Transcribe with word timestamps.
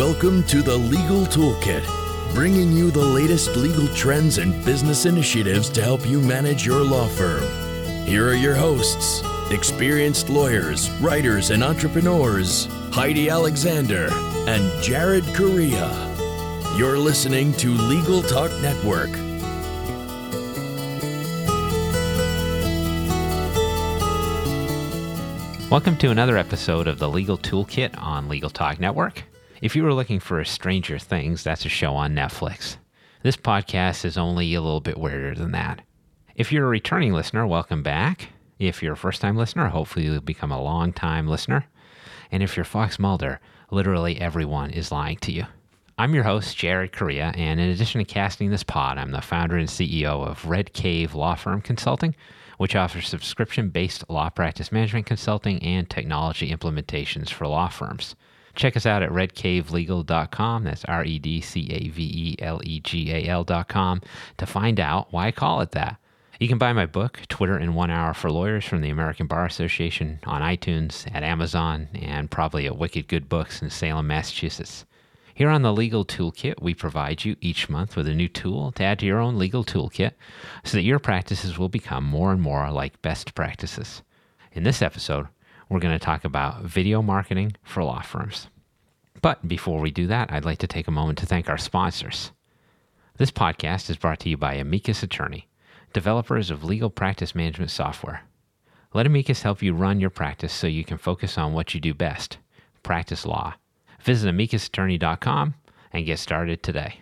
Welcome 0.00 0.44
to 0.44 0.62
the 0.62 0.78
Legal 0.78 1.26
Toolkit, 1.26 1.84
bringing 2.34 2.72
you 2.72 2.90
the 2.90 3.04
latest 3.04 3.54
legal 3.54 3.86
trends 3.88 4.38
and 4.38 4.64
business 4.64 5.04
initiatives 5.04 5.68
to 5.68 5.82
help 5.82 6.08
you 6.08 6.22
manage 6.22 6.64
your 6.64 6.82
law 6.82 7.06
firm. 7.06 7.42
Here 8.06 8.26
are 8.26 8.34
your 8.34 8.54
hosts, 8.54 9.22
experienced 9.50 10.30
lawyers, 10.30 10.90
writers, 11.02 11.50
and 11.50 11.62
entrepreneurs, 11.62 12.64
Heidi 12.90 13.28
Alexander 13.28 14.08
and 14.48 14.82
Jared 14.82 15.24
Correia. 15.34 15.90
You're 16.78 16.96
listening 16.96 17.52
to 17.58 17.68
Legal 17.68 18.22
Talk 18.22 18.50
Network. 18.62 19.10
Welcome 25.70 25.98
to 25.98 26.08
another 26.08 26.38
episode 26.38 26.88
of 26.88 26.98
the 26.98 27.08
Legal 27.10 27.36
Toolkit 27.36 28.02
on 28.02 28.30
Legal 28.30 28.48
Talk 28.48 28.80
Network. 28.80 29.24
If 29.60 29.76
you 29.76 29.84
were 29.84 29.92
looking 29.92 30.20
for 30.20 30.40
a 30.40 30.46
Stranger 30.46 30.98
Things, 30.98 31.44
that's 31.44 31.66
a 31.66 31.68
show 31.68 31.92
on 31.94 32.14
Netflix. 32.14 32.78
This 33.22 33.36
podcast 33.36 34.06
is 34.06 34.16
only 34.16 34.54
a 34.54 34.62
little 34.62 34.80
bit 34.80 34.96
weirder 34.96 35.34
than 35.34 35.52
that. 35.52 35.82
If 36.34 36.50
you're 36.50 36.64
a 36.64 36.70
returning 36.70 37.12
listener, 37.12 37.46
welcome 37.46 37.82
back. 37.82 38.30
If 38.58 38.82
you're 38.82 38.94
a 38.94 38.96
first 38.96 39.20
time 39.20 39.36
listener, 39.36 39.68
hopefully 39.68 40.06
you'll 40.06 40.22
become 40.22 40.50
a 40.50 40.62
long 40.62 40.94
time 40.94 41.28
listener. 41.28 41.66
And 42.32 42.42
if 42.42 42.56
you're 42.56 42.64
Fox 42.64 42.98
Mulder, 42.98 43.38
literally 43.70 44.18
everyone 44.18 44.70
is 44.70 44.90
lying 44.90 45.18
to 45.18 45.32
you. 45.32 45.44
I'm 45.98 46.14
your 46.14 46.24
host, 46.24 46.56
Jared 46.56 46.92
Correia, 46.92 47.34
and 47.36 47.60
in 47.60 47.68
addition 47.68 47.98
to 47.98 48.06
casting 48.06 48.48
this 48.48 48.62
pod, 48.62 48.96
I'm 48.96 49.10
the 49.10 49.20
founder 49.20 49.58
and 49.58 49.68
CEO 49.68 50.26
of 50.26 50.46
Red 50.46 50.72
Cave 50.72 51.14
Law 51.14 51.34
Firm 51.34 51.60
Consulting, 51.60 52.16
which 52.56 52.74
offers 52.74 53.10
subscription 53.10 53.68
based 53.68 54.08
law 54.08 54.30
practice 54.30 54.72
management 54.72 55.04
consulting 55.04 55.62
and 55.62 55.90
technology 55.90 56.50
implementations 56.50 57.28
for 57.28 57.46
law 57.46 57.68
firms. 57.68 58.16
Check 58.54 58.76
us 58.76 58.86
out 58.86 59.02
at 59.02 59.10
redcavelegal.com. 59.10 60.64
That's 60.64 60.84
R 60.84 61.04
E 61.04 61.18
D 61.18 61.40
C 61.40 61.68
A 61.70 61.88
V 61.88 62.02
E 62.02 62.42
L 62.42 62.60
E 62.64 62.80
G 62.80 63.12
A 63.12 63.26
L.com 63.26 64.02
to 64.38 64.46
find 64.46 64.80
out 64.80 65.12
why 65.12 65.28
I 65.28 65.32
call 65.32 65.60
it 65.60 65.72
that. 65.72 65.96
You 66.40 66.48
can 66.48 66.56
buy 66.56 66.72
my 66.72 66.86
book, 66.86 67.20
Twitter 67.28 67.58
in 67.58 67.74
One 67.74 67.90
Hour 67.90 68.14
for 68.14 68.30
Lawyers, 68.30 68.64
from 68.64 68.80
the 68.80 68.88
American 68.88 69.26
Bar 69.26 69.44
Association 69.44 70.20
on 70.24 70.40
iTunes, 70.40 71.06
at 71.14 71.22
Amazon, 71.22 71.88
and 71.94 72.30
probably 72.30 72.64
at 72.64 72.78
Wicked 72.78 73.08
Good 73.08 73.28
Books 73.28 73.60
in 73.60 73.68
Salem, 73.68 74.06
Massachusetts. 74.06 74.86
Here 75.34 75.50
on 75.50 75.60
the 75.60 75.72
Legal 75.72 76.04
Toolkit, 76.04 76.60
we 76.62 76.74
provide 76.74 77.26
you 77.26 77.36
each 77.42 77.68
month 77.68 77.94
with 77.94 78.06
a 78.06 78.14
new 78.14 78.28
tool 78.28 78.72
to 78.72 78.82
add 78.82 78.98
to 79.00 79.06
your 79.06 79.20
own 79.20 79.38
legal 79.38 79.64
toolkit 79.64 80.12
so 80.64 80.76
that 80.78 80.82
your 80.82 80.98
practices 80.98 81.58
will 81.58 81.68
become 81.68 82.04
more 82.04 82.32
and 82.32 82.40
more 82.40 82.70
like 82.70 83.00
best 83.02 83.34
practices. 83.34 84.02
In 84.52 84.64
this 84.64 84.82
episode, 84.82 85.28
we're 85.70 85.78
going 85.80 85.96
to 85.96 86.04
talk 86.04 86.24
about 86.24 86.64
video 86.64 87.00
marketing 87.00 87.52
for 87.62 87.84
law 87.84 88.02
firms. 88.02 88.48
But 89.22 89.46
before 89.46 89.80
we 89.80 89.92
do 89.92 90.08
that, 90.08 90.32
I'd 90.32 90.44
like 90.44 90.58
to 90.58 90.66
take 90.66 90.88
a 90.88 90.92
moment 90.92 91.18
to 91.18 91.26
thank 91.26 91.48
our 91.48 91.58
sponsors. 91.58 92.32
This 93.18 93.30
podcast 93.30 93.88
is 93.88 93.96
brought 93.96 94.18
to 94.20 94.28
you 94.28 94.36
by 94.36 94.54
Amicus 94.54 95.02
Attorney, 95.02 95.46
developers 95.92 96.50
of 96.50 96.64
legal 96.64 96.90
practice 96.90 97.34
management 97.34 97.70
software. 97.70 98.22
Let 98.92 99.06
Amicus 99.06 99.42
help 99.42 99.62
you 99.62 99.72
run 99.72 100.00
your 100.00 100.10
practice 100.10 100.52
so 100.52 100.66
you 100.66 100.84
can 100.84 100.98
focus 100.98 101.38
on 101.38 101.52
what 101.52 101.72
you 101.72 101.80
do 101.80 101.94
best 101.94 102.38
practice 102.82 103.24
law. 103.24 103.54
Visit 104.02 104.34
amicusattorney.com 104.34 105.54
and 105.92 106.06
get 106.06 106.18
started 106.18 106.62
today. 106.62 107.00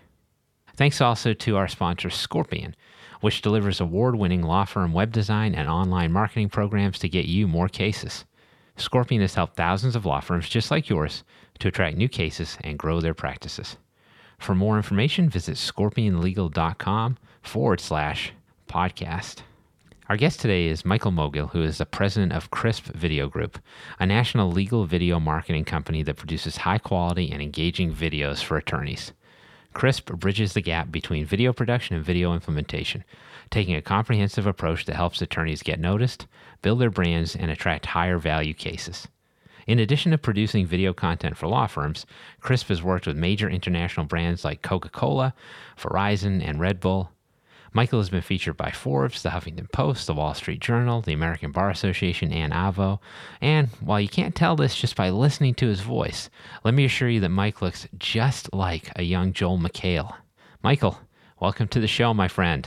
Thanks 0.77 1.01
also 1.01 1.33
to 1.33 1.57
our 1.57 1.69
sponsor, 1.69 2.11
Scorpion, 2.11 2.77
which 3.21 3.41
delivers 3.41 3.81
award 3.81 4.17
winning 4.17 4.43
law 4.43 4.65
firm 4.65 4.93
web 4.93 5.13
design 5.13 5.55
and 5.55 5.69
online 5.69 6.13
marketing 6.13 6.51
programs 6.51 6.99
to 6.99 7.09
get 7.09 7.25
you 7.25 7.49
more 7.49 7.69
cases. 7.69 8.25
Scorpion 8.81 9.21
has 9.21 9.35
helped 9.35 9.57
thousands 9.57 9.97
of 9.97 10.07
law 10.07 10.21
firms 10.21 10.49
just 10.49 10.71
like 10.71 10.89
yours 10.89 11.25
to 11.59 11.69
attract 11.69 11.97
new 11.97 12.09
cases 12.09 12.57
and 12.63 12.79
grow 12.79 13.01
their 13.01 13.15
practices. 13.15 13.77
For 14.39 14.55
more 14.55 14.77
information, 14.77 15.29
visit 15.29 15.57
scorpionlegal.com 15.57 17.19
forward 17.43 17.81
slash 17.81 18.33
podcast. 18.69 19.43
Our 20.09 20.17
guest 20.17 20.41
today 20.41 20.69
is 20.69 20.87
Michael 20.87 21.13
Mogill, 21.13 21.51
who 21.51 21.63
is 21.63 21.79
the 21.79 21.87
president 21.87 22.33
of 22.33 22.51
Crisp 22.51 22.87
Video 22.87 23.29
Group, 23.29 23.59
a 23.99 24.07
national 24.07 24.51
legal 24.51 24.87
video 24.87 25.21
marketing 25.21 25.65
company 25.65 26.03
that 26.05 26.17
produces 26.17 26.59
high 26.59 26.79
quality 26.79 27.31
and 27.31 27.43
engaging 27.43 27.93
videos 27.93 28.43
for 28.43 28.57
attorneys. 28.57 29.13
Crisp 29.75 30.11
bridges 30.13 30.55
the 30.55 30.63
gap 30.63 30.91
between 30.91 31.27
video 31.27 31.53
production 31.53 31.95
and 31.97 32.05
video 32.05 32.33
implementation, 32.33 33.05
taking 33.51 33.75
a 33.75 33.83
comprehensive 33.83 34.47
approach 34.47 34.87
that 34.87 34.97
helps 34.97 35.21
attorneys 35.21 35.63
get 35.63 35.79
noticed, 35.79 36.27
build 36.63 36.81
their 36.81 36.91
brands, 36.91 37.37
and 37.37 37.51
attract 37.51 37.87
higher 37.87 38.19
value 38.19 38.55
cases. 38.55 39.09
In 39.67 39.79
addition 39.79 40.13
to 40.13 40.19
producing 40.19 40.67
video 40.67 40.95
content 40.95 41.37
for 41.37 41.47
law 41.47 41.67
firms, 41.67 42.07
Crisp 42.41 42.69
has 42.69 42.83
worked 42.83 43.07
with 43.07 43.17
major 43.17 43.51
international 43.51 44.07
brands 44.07 44.45
like 44.45 44.63
Coca 44.63 44.89
Cola, 44.89 45.35
Verizon, 45.79 46.43
and 46.43 46.59
Red 46.59 46.81
Bull. 46.81 47.11
Michael 47.75 48.01
has 48.01 48.09
been 48.09 48.23
featured 48.23 48.57
by 48.57 48.71
Forbes, 48.71 49.23
the 49.23 49.29
Huffington 49.29 49.71
Post, 49.71 50.07
the 50.07 50.15
Wall 50.15 50.33
Street 50.33 50.61
Journal, 50.61 51.03
the 51.03 51.13
American 51.13 51.53
Bar 51.53 51.69
Association, 51.69 52.33
and 52.33 52.53
Avvo. 52.53 52.99
And 53.43 53.69
while 53.81 54.01
you 54.01 54.09
can't 54.09 54.35
tell 54.35 54.57
this 54.57 54.75
just 54.75 54.97
by 54.97 55.11
listening 55.11 55.55
to 55.57 55.67
his 55.67 55.81
voice, 55.81 56.31
let 56.65 56.73
me 56.73 56.87
assure 56.87 57.11
you 57.11 57.21
that 57.21 57.29
Mike 57.29 57.61
looks 57.61 57.87
just 57.99 58.53
like 58.55 58.91
a 58.97 59.03
young 59.03 59.35
Joel 59.35 59.59
McHale. 59.59 60.15
Michael, 60.63 60.99
welcome 61.41 61.69
to 61.69 61.81
the 61.81 61.87
show, 61.87 62.15
my 62.15 62.27
friend. 62.27 62.67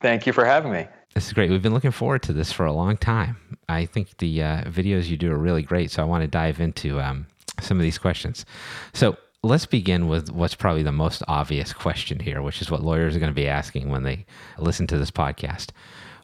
Thank 0.00 0.26
you 0.26 0.32
for 0.32 0.44
having 0.44 0.72
me. 0.72 0.88
This 1.14 1.26
is 1.26 1.32
great. 1.34 1.50
We've 1.50 1.62
been 1.62 1.74
looking 1.74 1.90
forward 1.90 2.22
to 2.22 2.32
this 2.32 2.52
for 2.52 2.64
a 2.64 2.72
long 2.72 2.96
time. 2.96 3.36
I 3.68 3.84
think 3.84 4.16
the 4.18 4.42
uh, 4.42 4.62
videos 4.64 5.08
you 5.08 5.16
do 5.18 5.30
are 5.30 5.36
really 5.36 5.62
great, 5.62 5.90
so 5.90 6.02
I 6.02 6.06
want 6.06 6.22
to 6.22 6.28
dive 6.28 6.58
into 6.58 7.00
um, 7.00 7.26
some 7.60 7.76
of 7.76 7.82
these 7.82 7.98
questions. 7.98 8.46
So, 8.94 9.16
let's 9.42 9.66
begin 9.66 10.08
with 10.08 10.30
what's 10.30 10.54
probably 10.54 10.84
the 10.84 10.92
most 10.92 11.22
obvious 11.28 11.72
question 11.72 12.20
here, 12.20 12.40
which 12.40 12.62
is 12.62 12.70
what 12.70 12.82
lawyers 12.82 13.14
are 13.14 13.18
going 13.18 13.30
to 13.30 13.34
be 13.34 13.48
asking 13.48 13.90
when 13.90 14.04
they 14.04 14.24
listen 14.58 14.86
to 14.86 14.98
this 14.98 15.10
podcast. 15.10 15.70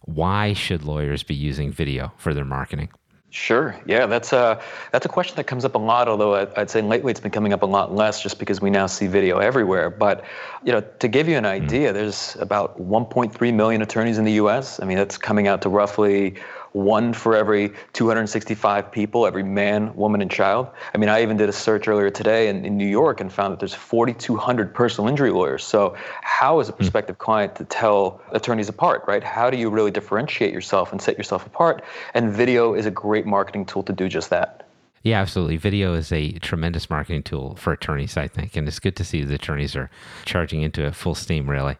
Why 0.02 0.54
should 0.54 0.84
lawyers 0.84 1.22
be 1.22 1.34
using 1.34 1.70
video 1.70 2.12
for 2.16 2.32
their 2.32 2.44
marketing? 2.44 2.88
Sure. 3.30 3.76
Yeah, 3.84 4.06
that's 4.06 4.32
a 4.32 4.58
that's 4.90 5.04
a 5.04 5.08
question 5.08 5.36
that 5.36 5.44
comes 5.44 5.66
up 5.66 5.74
a 5.74 5.78
lot. 5.78 6.08
Although 6.08 6.48
I'd 6.56 6.70
say 6.70 6.80
lately 6.80 7.10
it's 7.10 7.20
been 7.20 7.30
coming 7.30 7.52
up 7.52 7.60
a 7.60 7.66
lot 7.66 7.94
less, 7.94 8.22
just 8.22 8.38
because 8.38 8.62
we 8.62 8.70
now 8.70 8.86
see 8.86 9.06
video 9.06 9.36
everywhere. 9.38 9.90
But 9.90 10.24
you 10.64 10.72
know, 10.72 10.80
to 10.80 11.08
give 11.08 11.28
you 11.28 11.36
an 11.36 11.44
idea, 11.44 11.90
mm. 11.90 11.94
there's 11.94 12.36
about 12.40 12.80
1.3 12.80 13.54
million 13.54 13.82
attorneys 13.82 14.16
in 14.16 14.24
the 14.24 14.32
U.S. 14.32 14.80
I 14.80 14.86
mean, 14.86 14.96
that's 14.96 15.18
coming 15.18 15.46
out 15.46 15.60
to 15.62 15.68
roughly 15.68 16.36
one 16.84 17.12
for 17.12 17.34
every 17.34 17.72
265 17.92 18.92
people, 18.92 19.26
every 19.26 19.42
man, 19.42 19.94
woman, 19.96 20.22
and 20.22 20.30
child. 20.30 20.68
I 20.94 20.98
mean, 20.98 21.08
I 21.08 21.22
even 21.22 21.36
did 21.36 21.48
a 21.48 21.52
search 21.52 21.88
earlier 21.88 22.10
today 22.10 22.48
in, 22.48 22.64
in 22.64 22.76
New 22.76 22.86
York 22.86 23.20
and 23.20 23.32
found 23.32 23.52
that 23.52 23.58
there's 23.58 23.74
4,200 23.74 24.72
personal 24.72 25.08
injury 25.08 25.30
lawyers. 25.30 25.64
So, 25.64 25.96
how 26.22 26.60
is 26.60 26.68
a 26.68 26.72
hmm. 26.72 26.78
prospective 26.78 27.18
client 27.18 27.56
to 27.56 27.64
tell 27.64 28.20
attorneys 28.32 28.68
apart, 28.68 29.02
right? 29.06 29.24
How 29.24 29.50
do 29.50 29.56
you 29.56 29.70
really 29.70 29.90
differentiate 29.90 30.52
yourself 30.52 30.92
and 30.92 31.02
set 31.02 31.18
yourself 31.18 31.44
apart? 31.46 31.82
And 32.14 32.32
video 32.32 32.74
is 32.74 32.86
a 32.86 32.90
great 32.90 33.26
marketing 33.26 33.66
tool 33.66 33.82
to 33.82 33.92
do 33.92 34.08
just 34.08 34.30
that. 34.30 34.68
Yeah, 35.02 35.20
absolutely. 35.20 35.56
Video 35.56 35.94
is 35.94 36.12
a 36.12 36.32
tremendous 36.32 36.90
marketing 36.90 37.22
tool 37.22 37.54
for 37.56 37.72
attorneys, 37.72 38.16
I 38.16 38.28
think, 38.28 38.56
and 38.56 38.66
it's 38.66 38.80
good 38.80 38.96
to 38.96 39.04
see 39.04 39.22
the 39.24 39.36
attorneys 39.36 39.76
are 39.76 39.90
charging 40.24 40.62
into 40.62 40.84
it 40.84 40.94
full 40.94 41.14
steam, 41.14 41.48
really. 41.48 41.76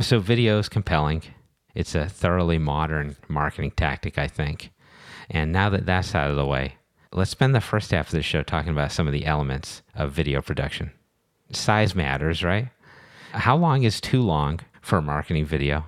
So, 0.00 0.20
video 0.20 0.58
is 0.58 0.68
compelling. 0.68 1.22
It's 1.74 1.94
a 1.94 2.08
thoroughly 2.08 2.58
modern 2.58 3.16
marketing 3.28 3.72
tactic, 3.72 4.18
I 4.18 4.28
think. 4.28 4.72
And 5.30 5.52
now 5.52 5.70
that 5.70 5.86
that's 5.86 6.14
out 6.14 6.30
of 6.30 6.36
the 6.36 6.46
way, 6.46 6.76
let's 7.12 7.30
spend 7.30 7.54
the 7.54 7.60
first 7.60 7.90
half 7.90 8.08
of 8.08 8.12
the 8.12 8.22
show 8.22 8.42
talking 8.42 8.72
about 8.72 8.92
some 8.92 9.06
of 9.06 9.12
the 9.12 9.26
elements 9.26 9.82
of 9.94 10.12
video 10.12 10.42
production. 10.42 10.92
Size 11.50 11.94
matters, 11.94 12.44
right? 12.44 12.68
How 13.32 13.56
long 13.56 13.82
is 13.82 14.00
too 14.00 14.20
long 14.20 14.60
for 14.82 14.98
a 14.98 15.02
marketing 15.02 15.46
video? 15.46 15.86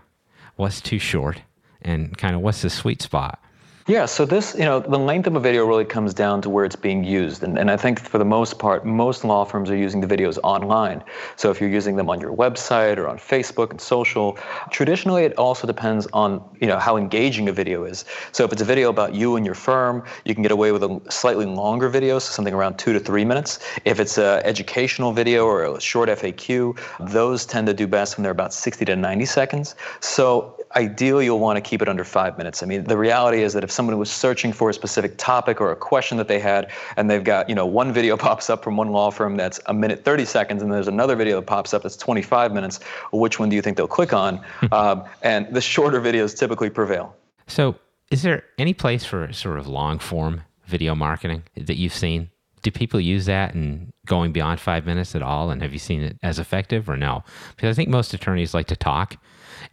What's 0.56 0.81
too 0.81 0.98
short? 0.98 1.42
And 1.82 2.16
kind 2.16 2.34
of 2.34 2.40
what's 2.40 2.62
the 2.62 2.70
sweet 2.70 3.02
spot? 3.02 3.42
Yeah, 3.86 4.06
so 4.06 4.25
this, 4.25 4.54
you 4.54 4.64
know, 4.64 4.81
the 4.81 4.98
length 4.98 5.26
of 5.26 5.36
a 5.36 5.40
video 5.40 5.66
really 5.66 5.84
comes 5.84 6.14
down 6.14 6.40
to 6.40 6.48
where 6.48 6.64
it's 6.64 6.75
being 6.75 7.04
used. 7.04 7.42
And, 7.42 7.58
and 7.58 7.70
I 7.70 7.76
think 7.76 8.00
for 8.00 8.16
the 8.16 8.25
most 8.25 8.58
part, 8.58 8.86
most 8.86 9.25
law 9.25 9.44
firms 9.44 9.69
are 9.69 9.76
using 9.76 10.00
the 10.00 10.06
videos 10.06 10.38
online. 10.42 11.04
So 11.36 11.50
if 11.50 11.60
you're 11.60 11.69
using 11.69 11.94
them 11.94 12.08
on 12.08 12.19
your 12.19 12.34
website 12.34 12.96
or 12.96 13.08
on 13.08 13.19
Facebook 13.19 13.72
and 13.72 13.78
social, 13.78 14.38
traditionally 14.70 15.25
it 15.25 15.36
also 15.36 15.66
depends 15.66 16.06
on, 16.14 16.42
you 16.62 16.66
know, 16.66 16.78
how 16.78 16.96
engaging 16.96 17.50
a 17.50 17.52
video 17.52 17.84
is. 17.84 18.06
So 18.32 18.42
if 18.42 18.54
it's 18.54 18.62
a 18.62 18.64
video 18.64 18.88
about 18.88 19.14
you 19.14 19.36
and 19.36 19.44
your 19.44 19.54
firm, 19.54 20.02
you 20.25 20.32
can 20.32 20.42
get 20.42 20.52
away 20.52 20.72
with 20.72 20.82
a 20.82 21.02
slightly 21.10 21.44
longer 21.44 21.90
video, 21.90 22.19
so 22.19 22.32
something 22.32 22.54
around 22.54 22.78
two 22.78 22.94
to 22.94 23.00
three 23.00 23.26
minutes. 23.26 23.58
If 23.84 24.00
it's 24.00 24.16
an 24.16 24.40
educational 24.44 25.12
video 25.12 25.44
or 25.44 25.64
a 25.64 25.78
short 25.78 26.08
FAQ, 26.08 26.78
those 27.12 27.44
tend 27.44 27.66
to 27.66 27.75
do 27.75 27.86
best 27.86 28.16
when 28.16 28.22
they're 28.22 28.32
about 28.32 28.54
60 28.54 28.86
to 28.86 28.96
90 28.96 29.26
seconds. 29.26 29.75
So 30.00 30.63
ideally 30.76 31.26
you'll 31.26 31.38
want 31.38 31.56
to 31.56 31.60
keep 31.60 31.80
it 31.82 31.88
under 31.88 32.04
five 32.04 32.36
minutes. 32.36 32.62
I 32.62 32.66
mean, 32.66 32.84
the 32.84 32.96
reality 32.96 33.42
is 33.42 33.52
that 33.52 33.64
if 33.64 33.70
someone 33.70 33.96
was 33.98 34.10
searching 34.10 34.52
for 34.52 34.70
a 34.70 34.74
specific 34.74 35.16
topic 35.16 35.60
or 35.60 35.70
a 35.70 35.76
question 35.76 36.18
that 36.18 36.28
they 36.28 36.38
had, 36.38 36.70
and 36.96 37.10
they've 37.10 37.22
got, 37.22 37.48
you 37.48 37.54
know, 37.54 37.66
one 37.66 37.92
video 37.92 38.16
pops 38.26 38.50
up 38.50 38.64
from 38.64 38.76
one 38.76 38.90
law 38.90 39.10
firm 39.10 39.36
that's 39.36 39.60
a 39.66 39.74
minute 39.74 40.04
30 40.04 40.24
seconds, 40.24 40.62
and 40.62 40.72
there's 40.72 40.88
another 40.88 41.16
video 41.16 41.36
that 41.36 41.46
pops 41.46 41.74
up 41.74 41.82
that's 41.82 41.96
25 41.96 42.52
minutes, 42.52 42.80
which 43.12 43.38
one 43.38 43.48
do 43.48 43.56
you 43.56 43.62
think 43.62 43.76
they'll 43.76 43.86
click 43.86 44.12
on? 44.12 44.40
um, 44.72 45.04
and 45.22 45.52
the 45.54 45.60
shorter 45.60 46.00
videos 46.00 46.36
typically 46.36 46.70
prevail. 46.70 47.14
So, 47.46 47.76
is 48.10 48.22
there 48.22 48.44
any 48.58 48.74
place 48.74 49.04
for 49.04 49.32
sort 49.32 49.58
of 49.58 49.66
long 49.66 49.98
form 49.98 50.42
video 50.66 50.94
marketing 50.94 51.44
that 51.56 51.76
you've 51.76 51.94
seen? 51.94 52.30
Do 52.62 52.70
people 52.70 53.00
use 53.00 53.26
that 53.26 53.54
and 53.54 53.92
going 54.06 54.32
beyond 54.32 54.60
five 54.60 54.86
minutes 54.86 55.14
at 55.14 55.22
all? 55.22 55.50
And 55.50 55.62
have 55.62 55.72
you 55.72 55.78
seen 55.78 56.02
it 56.02 56.18
as 56.22 56.38
effective 56.38 56.88
or 56.88 56.96
no? 56.96 57.24
Because 57.56 57.70
I 57.70 57.74
think 57.74 57.88
most 57.88 58.14
attorneys 58.14 58.54
like 58.54 58.66
to 58.68 58.76
talk, 58.76 59.16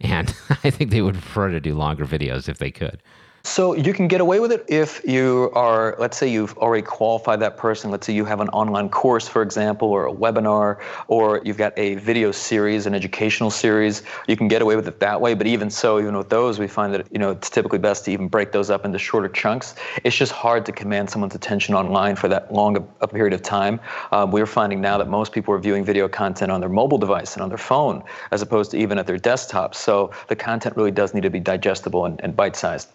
and 0.00 0.34
I 0.64 0.70
think 0.70 0.90
they 0.90 1.02
would 1.02 1.14
prefer 1.14 1.50
to 1.50 1.60
do 1.60 1.74
longer 1.74 2.06
videos 2.06 2.48
if 2.48 2.58
they 2.58 2.70
could. 2.70 3.02
So 3.44 3.74
you 3.74 3.92
can 3.92 4.06
get 4.06 4.20
away 4.20 4.38
with 4.38 4.52
it 4.52 4.64
if 4.68 5.04
you 5.04 5.50
are, 5.54 5.96
let's 5.98 6.16
say 6.16 6.28
you've 6.28 6.56
already 6.58 6.84
qualified 6.84 7.40
that 7.40 7.56
person. 7.56 7.90
Let's 7.90 8.06
say 8.06 8.12
you 8.12 8.24
have 8.24 8.40
an 8.40 8.48
online 8.50 8.88
course, 8.88 9.26
for 9.26 9.42
example, 9.42 9.88
or 9.88 10.06
a 10.06 10.12
webinar, 10.12 10.78
or 11.08 11.42
you've 11.44 11.56
got 11.56 11.76
a 11.76 11.96
video 11.96 12.30
series, 12.30 12.86
an 12.86 12.94
educational 12.94 13.50
series. 13.50 14.04
You 14.28 14.36
can 14.36 14.46
get 14.46 14.62
away 14.62 14.76
with 14.76 14.86
it 14.86 15.00
that 15.00 15.20
way. 15.20 15.34
But 15.34 15.48
even 15.48 15.70
so, 15.70 15.98
even 15.98 16.16
with 16.16 16.28
those, 16.28 16.60
we 16.60 16.68
find 16.68 16.94
that 16.94 17.08
you 17.10 17.18
know 17.18 17.32
it's 17.32 17.50
typically 17.50 17.80
best 17.80 18.04
to 18.04 18.12
even 18.12 18.28
break 18.28 18.52
those 18.52 18.70
up 18.70 18.84
into 18.84 18.98
shorter 18.98 19.28
chunks. 19.28 19.74
It's 20.04 20.16
just 20.16 20.30
hard 20.30 20.64
to 20.66 20.72
command 20.72 21.10
someone's 21.10 21.34
attention 21.34 21.74
online 21.74 22.14
for 22.14 22.28
that 22.28 22.52
long 22.52 22.88
a, 23.00 23.08
period 23.08 23.34
of 23.34 23.42
time. 23.42 23.80
Um, 24.12 24.30
we're 24.30 24.46
finding 24.46 24.80
now 24.80 24.98
that 24.98 25.08
most 25.08 25.32
people 25.32 25.52
are 25.52 25.58
viewing 25.58 25.84
video 25.84 26.08
content 26.08 26.52
on 26.52 26.60
their 26.60 26.70
mobile 26.70 26.98
device 26.98 27.34
and 27.34 27.42
on 27.42 27.48
their 27.48 27.58
phone, 27.58 28.04
as 28.30 28.40
opposed 28.40 28.70
to 28.70 28.78
even 28.78 28.98
at 28.98 29.06
their 29.08 29.18
desktop. 29.18 29.74
So 29.74 30.12
the 30.28 30.36
content 30.36 30.76
really 30.76 30.92
does 30.92 31.12
need 31.12 31.24
to 31.24 31.30
be 31.30 31.40
digestible 31.40 32.06
and, 32.06 32.20
and 32.22 32.36
bite-sized. 32.36 32.88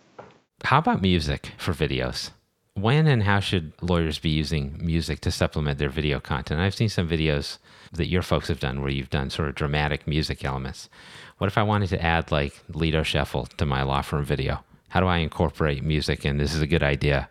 How 0.63 0.79
about 0.79 1.01
music 1.01 1.51
for 1.57 1.71
videos? 1.71 2.31
When 2.73 3.07
and 3.07 3.23
how 3.23 3.39
should 3.39 3.73
lawyers 3.81 4.19
be 4.19 4.29
using 4.29 4.77
music 4.83 5.21
to 5.21 5.31
supplement 5.31 5.79
their 5.79 5.89
video 5.89 6.19
content? 6.19 6.59
I've 6.59 6.75
seen 6.75 6.89
some 6.89 7.07
videos 7.07 7.57
that 7.93 8.09
your 8.09 8.21
folks 8.21 8.49
have 8.49 8.59
done 8.59 8.81
where 8.81 8.89
you've 8.89 9.09
done 9.09 9.29
sort 9.29 9.49
of 9.49 9.55
dramatic 9.55 10.07
music 10.07 10.43
elements. 10.43 10.89
What 11.37 11.47
if 11.47 11.57
I 11.57 11.63
wanted 11.63 11.89
to 11.89 12.03
add 12.03 12.31
like 12.31 12.59
Lido 12.69 13.03
Shuffle 13.03 13.45
to 13.45 13.65
my 13.65 13.83
law 13.83 14.01
firm 14.01 14.25
video? 14.25 14.63
How 14.89 14.99
do 14.99 15.05
I 15.07 15.17
incorporate 15.17 15.83
music? 15.83 16.25
And 16.25 16.39
this 16.39 16.53
is 16.53 16.61
a 16.61 16.67
good 16.67 16.83
idea. 16.83 17.29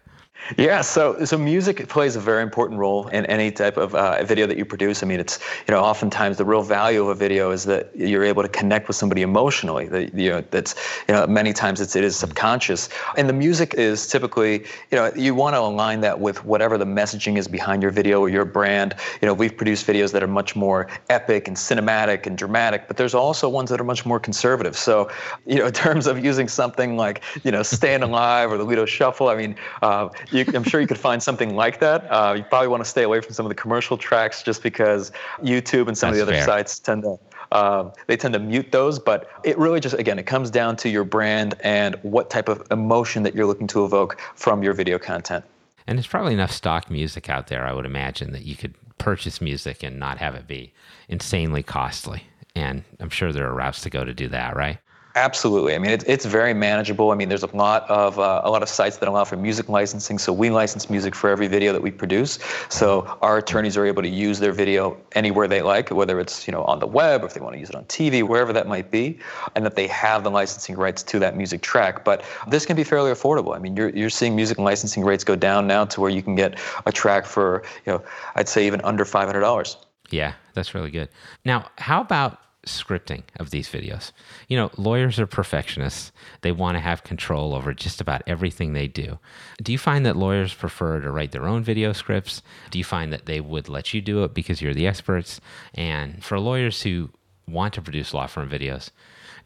Yeah, 0.56 0.81
so 0.81 1.25
so 1.25 1.37
music 1.37 1.88
plays 1.88 2.15
a 2.15 2.21
very 2.21 2.43
important 2.43 2.79
role 2.79 3.09
in 3.09 3.27
any 3.27 3.50
type 3.50 3.77
of 3.77 3.94
uh, 3.97 4.23
video 4.25 4.47
that 4.47 4.56
you 4.56 4.65
produce. 4.65 5.03
I 5.03 5.06
mean, 5.06 5.19
it's 5.19 5.41
you 5.67 5.75
know 5.75 5.81
oftentimes 5.81 6.38
the 6.38 6.44
real 6.44 6.62
value 6.62 7.03
of 7.03 7.09
a 7.09 7.15
video 7.15 7.50
is 7.50 7.65
that 7.65 7.91
you're 7.97 8.23
able 8.23 8.43
to 8.43 8.49
connect 8.49 8.87
with 8.87 8.97
somebody 8.97 9.23
emotionally. 9.23 9.87
That 9.88 10.15
you 10.15 10.31
know 10.31 10.44
that's 10.53 10.77
you 11.09 11.15
know 11.15 11.27
many 11.27 11.53
times 11.53 11.81
it's 11.81 11.97
it 11.97 12.05
is 12.05 12.15
subconscious, 12.15 12.88
and 13.17 13.29
the 13.29 13.33
music 13.33 13.75
is 13.75 14.06
typically 14.06 14.61
you 14.93 14.99
know 14.99 15.11
you 15.17 15.35
want 15.35 15.56
to 15.56 15.61
align 15.61 16.00
that 16.03 16.21
with 16.21 16.44
whatever 16.44 16.79
the 16.79 16.85
messaging 16.85 17.38
is 17.38 17.49
behind 17.49 17.83
your 17.83 17.91
video 17.91 18.21
or 18.21 18.29
your 18.29 18.44
brand. 18.44 18.94
You 19.21 19.27
know, 19.27 19.35
we've 19.35 19.56
produced 19.56 19.85
videos 19.85 20.12
that 20.12 20.23
are 20.23 20.29
much 20.29 20.55
more 20.55 20.87
epic 21.11 21.49
and 21.49 21.56
cinematic 21.56 22.27
and 22.27 22.38
dramatic, 22.38 22.87
but 22.87 22.97
there's 22.97 23.15
also 23.15 23.49
ones 23.49 23.69
that 23.71 23.81
are 23.81 23.85
much 23.85 24.06
more 24.06 24.21
conservative. 24.21 24.77
So 24.77 25.11
you 25.44 25.56
know, 25.59 25.67
in 25.67 25.73
terms 25.73 26.06
of 26.06 26.25
using 26.25 26.47
something 26.47 26.97
like 26.97 27.23
you 27.43 27.50
know 27.50 27.65
"Stand 27.65 28.05
Alive" 28.05 28.53
or 28.53 28.59
the 28.59 28.65
Lido 28.65 28.87
Shuffle, 28.87 29.29
I 29.29 29.35
mean. 29.35 29.56
Uh, 29.83 30.09
you, 30.31 30.44
I'm 30.55 30.64
sure 30.64 30.81
you 30.81 30.87
could 30.87 30.99
find 30.99 31.23
something 31.23 31.55
like 31.55 31.81
that. 31.81 32.06
Uh, 32.11 32.34
you 32.37 32.44
probably 32.44 32.69
want 32.69 32.82
to 32.82 32.88
stay 32.88 33.02
away 33.02 33.20
from 33.20 33.32
some 33.32 33.46
of 33.46 33.50
the 33.50 33.55
commercial 33.55 33.96
tracks 33.96 34.43
just 34.43 34.62
because 34.62 35.12
YouTube 35.43 35.88
and 35.88 35.96
some 35.96 36.11
That's 36.11 36.20
of 36.20 36.26
the 36.26 36.34
other 36.34 36.44
fair. 36.44 36.44
sites 36.44 36.78
tend 36.78 37.02
to 37.02 37.19
uh, 37.52 37.90
they 38.08 38.17
tend 38.17 38.34
to 38.34 38.40
mute 38.40 38.73
those. 38.73 38.99
But 38.99 39.31
it 39.44 39.56
really 39.58 39.81
just 39.81 39.94
again 39.96 40.19
it 40.19 40.26
comes 40.26 40.50
down 40.50 40.76
to 40.76 40.88
your 40.88 41.05
brand 41.05 41.55
and 41.61 41.96
what 42.02 42.31
type 42.31 42.49
of 42.49 42.67
emotion 42.70 43.23
that 43.23 43.34
you're 43.34 43.46
looking 43.46 43.67
to 43.69 43.84
evoke 43.84 44.20
from 44.34 44.62
your 44.62 44.73
video 44.73 44.99
content. 44.99 45.44
And 45.87 45.96
there's 45.96 46.06
probably 46.06 46.34
enough 46.34 46.50
stock 46.50 46.90
music 46.90 47.28
out 47.28 47.46
there, 47.46 47.64
I 47.64 47.73
would 47.73 47.87
imagine, 47.87 48.32
that 48.32 48.43
you 48.43 48.56
could 48.56 48.75
purchase 48.99 49.40
music 49.40 49.82
and 49.82 49.99
not 49.99 50.19
have 50.19 50.34
it 50.34 50.46
be 50.46 50.73
insanely 51.08 51.62
costly. 51.62 52.25
And 52.56 52.82
I'm 52.99 53.11
sure 53.11 53.32
there 53.32 53.46
are 53.46 53.55
routes 53.55 53.82
to 53.82 53.90
go 53.90 54.02
to 54.02 54.14
do 54.14 54.28
that, 54.28 54.56
right? 54.56 54.78
Absolutely. 55.17 55.75
I 55.75 55.79
mean, 55.79 55.93
it's 55.93 56.05
it's 56.05 56.27
very 56.27 56.53
manageable. 56.53 57.11
I 57.11 57.15
mean, 57.15 57.31
there's 57.31 57.43
a 57.43 57.57
lot 57.57 57.89
of 57.89 58.19
uh, 58.19 58.43
a 58.45 58.51
lot 58.51 58.63
of 58.63 58.69
sites 58.69 58.99
that 58.99 59.09
allow 59.09 59.25
for 59.25 59.39
music 59.39 59.71
licensing. 59.71 60.19
So 60.19 60.31
we 60.31 60.51
license 60.51 60.91
music 60.91 61.15
for 61.15 61.31
every 61.31 61.49
video 61.49 61.73
that 61.73 61.81
we 61.81 61.91
produce. 61.91 62.39
So 62.69 63.17
our 63.23 63.39
attorneys 63.39 63.79
are 63.79 63.87
able 63.87 64.03
to 64.03 64.11
use 64.11 64.39
their 64.41 64.53
video 64.53 64.95
anywhere 65.13 65.49
they 65.49 65.63
like, 65.63 65.91
whether 65.91 66.21
it's 66.21 66.47
you 66.47 66.53
know 66.53 66.65
on 66.65 66.81
the 66.81 66.87
web 66.87 67.23
or 67.23 67.27
if 67.29 67.33
they 67.33 67.41
want 67.41 67.55
to 67.55 67.59
use 67.59 67.71
it 67.71 67.77
on 67.77 67.87
TV, 67.87 68.23
wherever 68.23 68.53
that 68.53 68.69
might 68.69 68.91
be, 68.91 69.19
and 69.55 69.65
that 69.65 69.75
they 69.75 69.87
have 69.87 70.23
the 70.23 70.31
licensing 70.31 70.77
rights 70.77 71.03
to 71.05 71.19
that 71.19 71.35
music 71.35 71.62
track. 71.62 72.05
But 72.05 72.23
this 72.49 72.67
can 72.67 72.77
be 72.77 72.85
fairly 72.85 73.11
affordable. 73.11 73.57
I 73.57 73.59
mean, 73.59 73.75
you're 73.75 73.89
you're 73.89 74.11
seeing 74.11 74.37
music 74.37 74.59
licensing 74.59 75.03
rates 75.03 75.25
go 75.25 75.35
down 75.35 75.67
now 75.67 75.87
to 75.87 76.01
where 76.03 76.11
you 76.11 76.23
can 76.23 76.35
get 76.35 76.59
a 76.85 76.93
track 76.93 77.25
for 77.25 77.62
you 77.87 77.93
know 77.95 78.03
I'd 78.35 78.51
say 78.51 78.67
even 78.67 78.83
under 78.83 79.07
five 79.07 79.29
hundred 79.29 79.41
dollars. 79.41 79.79
Yeah, 80.11 80.35
that's 80.53 80.75
really 80.75 80.91
good. 80.91 81.09
Now, 81.47 81.71
how 81.79 82.03
about 82.03 82.39
scripting 82.67 83.23
of 83.39 83.51
these 83.51 83.69
videos? 83.69 84.13
You 84.49 84.57
know, 84.57 84.71
lawyers 84.77 85.19
are 85.19 85.27
perfectionists. 85.27 86.13
They 86.43 86.53
want 86.53 86.77
to 86.77 86.81
have 86.81 87.05
control 87.05 87.55
over 87.55 87.73
just 87.73 88.01
about 88.01 88.23
everything 88.27 88.73
they 88.73 88.89
do. 88.89 89.19
Do 89.63 89.73
you 89.73 89.79
find 89.79 90.05
that 90.05 90.17
lawyers 90.17 90.53
prefer 90.53 91.01
to 91.01 91.11
write 91.11 91.33
their 91.33 91.47
own 91.47 91.65
video 91.65 91.93
scripts? 91.93 92.43
Do 92.71 92.79
you 92.79 92.85
find 92.85 93.13
that 93.13 93.27
they 93.27 93.41
would 93.41 93.69
let 93.69 93.95
you 93.95 94.01
do 94.01 94.25
it 94.25 94.35
because 94.35 94.61
you're 94.61 94.75
the 94.75 94.87
experts? 94.87 95.41
And 95.75 96.23
for 96.23 96.39
lawyers 96.39 96.83
who 96.83 97.11
want 97.49 97.75
to 97.75 97.83
produce 97.83 98.13
law 98.13 98.27
firm 98.27 98.51
videos, 98.51 98.91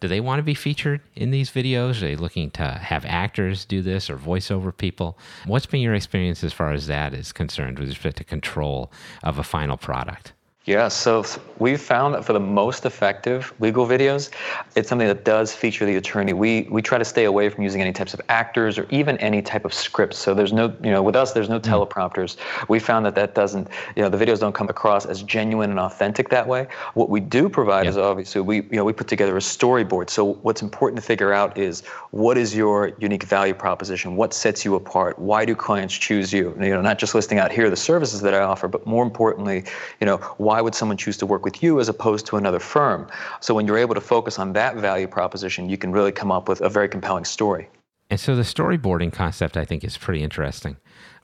do 0.01 0.09
they 0.09 0.21
want 0.21 0.39
to 0.39 0.43
be 0.43 0.55
featured 0.55 1.03
in 1.15 1.31
these 1.31 1.51
videos? 1.51 1.99
Are 1.99 2.07
they 2.07 2.17
looking 2.17 2.51
to 2.53 2.65
have 2.65 3.05
actors 3.05 3.67
do 3.67 3.83
this 3.83 4.09
or 4.09 4.17
voiceover 4.17 4.75
people? 4.77 5.19
What's 5.45 5.67
been 5.67 5.83
your 5.83 5.95
experience 5.95 6.43
as 6.43 6.55
far 6.55 6.73
as 6.73 6.87
that 6.87 7.13
is 7.13 7.33
concerned 7.33 7.79
with 7.79 7.91
respect 7.91 8.17
to 8.17 8.25
control 8.25 8.91
of 9.23 9.39
a 9.39 9.45
final 9.45 9.77
product? 9.77 10.33
Yeah, 10.71 10.87
so 10.87 11.25
we've 11.59 11.81
found 11.81 12.15
that 12.15 12.25
for 12.25 12.33
the 12.33 12.39
most 12.39 12.87
effective 12.87 13.53
legal 13.59 13.89
videos, 13.89 14.31
it's 14.77 14.89
something 14.89 15.09
that 15.09 15.25
does 15.25 15.53
feature 15.53 15.85
the 15.85 15.97
attorney. 15.97 16.33
We 16.33 16.69
we 16.71 16.81
try 16.81 16.97
to 16.97 17.05
stay 17.05 17.25
away 17.25 17.49
from 17.49 17.65
using 17.65 17.81
any 17.81 17.93
types 17.93 18.15
of 18.15 18.21
actors 18.29 18.79
or 18.79 18.87
even 18.89 19.19
any 19.19 19.43
type 19.43 19.65
of 19.65 19.75
scripts. 19.75 20.17
So 20.17 20.33
there's 20.33 20.53
no, 20.53 20.73
you 20.81 20.93
know, 20.93 21.03
with 21.03 21.17
us 21.17 21.33
there's 21.33 21.49
no 21.49 21.59
hmm. 21.59 21.69
teleprompters. 21.69 22.37
We 22.69 22.79
found 22.79 23.05
that 23.07 23.17
that 23.17 23.35
doesn't, 23.35 23.67
you 23.97 24.03
know, 24.03 24.09
the 24.09 24.17
videos 24.17 24.39
don't 24.39 24.55
come 24.55 24.69
across 24.69 25.07
as 25.07 25.25
genuine 25.25 25.71
and 25.71 25.81
authentic 25.81 26.29
that 26.29 26.47
way. 26.47 26.69
What 26.95 27.11
we 27.11 27.19
do 27.19 27.49
provide 27.49 27.89
is 27.89 27.97
obviously 27.97 28.41
we, 28.41 28.57
you 28.59 28.77
know, 28.77 28.85
we 28.85 28.93
put 28.93 29.09
together 29.09 29.37
a 29.37 29.41
storyboard. 29.41 30.09
So 30.09 30.35
what's 30.43 30.63
important 30.63 31.01
to 31.01 31.05
figure 31.05 31.33
out 31.33 31.59
is 31.59 31.83
what 32.13 32.39
is 32.39 32.55
your 32.55 32.93
unique 33.01 33.25
value 33.25 33.55
proposition? 33.55 34.15
What 34.15 34.33
sets 34.33 34.65
you 34.65 34.77
apart? 34.77 35.19
Why 35.19 35.45
do 35.45 35.57
clients 35.57 35.99
choose 35.99 36.33
you? 36.33 36.57
You 36.61 36.71
know, 36.71 36.81
not 36.81 37.01
just 37.01 37.13
listing 37.17 37.39
out 37.39 37.51
here 37.51 37.67
are 37.67 37.71
the 37.71 37.77
services 37.77 38.21
that 38.21 38.35
I 38.35 38.39
offer, 38.39 38.69
but 38.69 38.87
more 38.87 39.03
importantly, 39.03 39.65
you 40.01 40.07
know, 40.07 40.19
why 40.39 40.60
would 40.61 40.75
someone 40.75 40.97
choose 40.97 41.17
to 41.19 41.27
work 41.27 41.45
with 41.45 41.63
you 41.63 41.81
as 41.81 41.89
opposed 41.89 42.27
to 42.27 42.37
another 42.37 42.61
firm? 42.61 43.09
So 43.41 43.55
when 43.55 43.67
you're 43.67 43.79
able 43.79 43.95
to 43.95 44.01
focus 44.01 44.39
on 44.39 44.53
that 44.55 44.77
value 44.77 45.07
proposition, 45.07 45.69
you 45.69 45.79
can 45.79 45.93
really 45.93 46.13
come 46.13 46.31
up 46.31 46.49
with 46.49 46.61
a 46.61 46.69
very 46.69 46.89
compelling 46.89 47.25
story. 47.25 47.69
And 48.11 48.19
so 48.19 48.35
the 48.35 48.43
storyboarding 48.43 49.13
concept, 49.13 49.57
I 49.57 49.65
think, 49.65 49.85
is 49.85 49.97
pretty 49.97 50.23
interesting. 50.23 50.77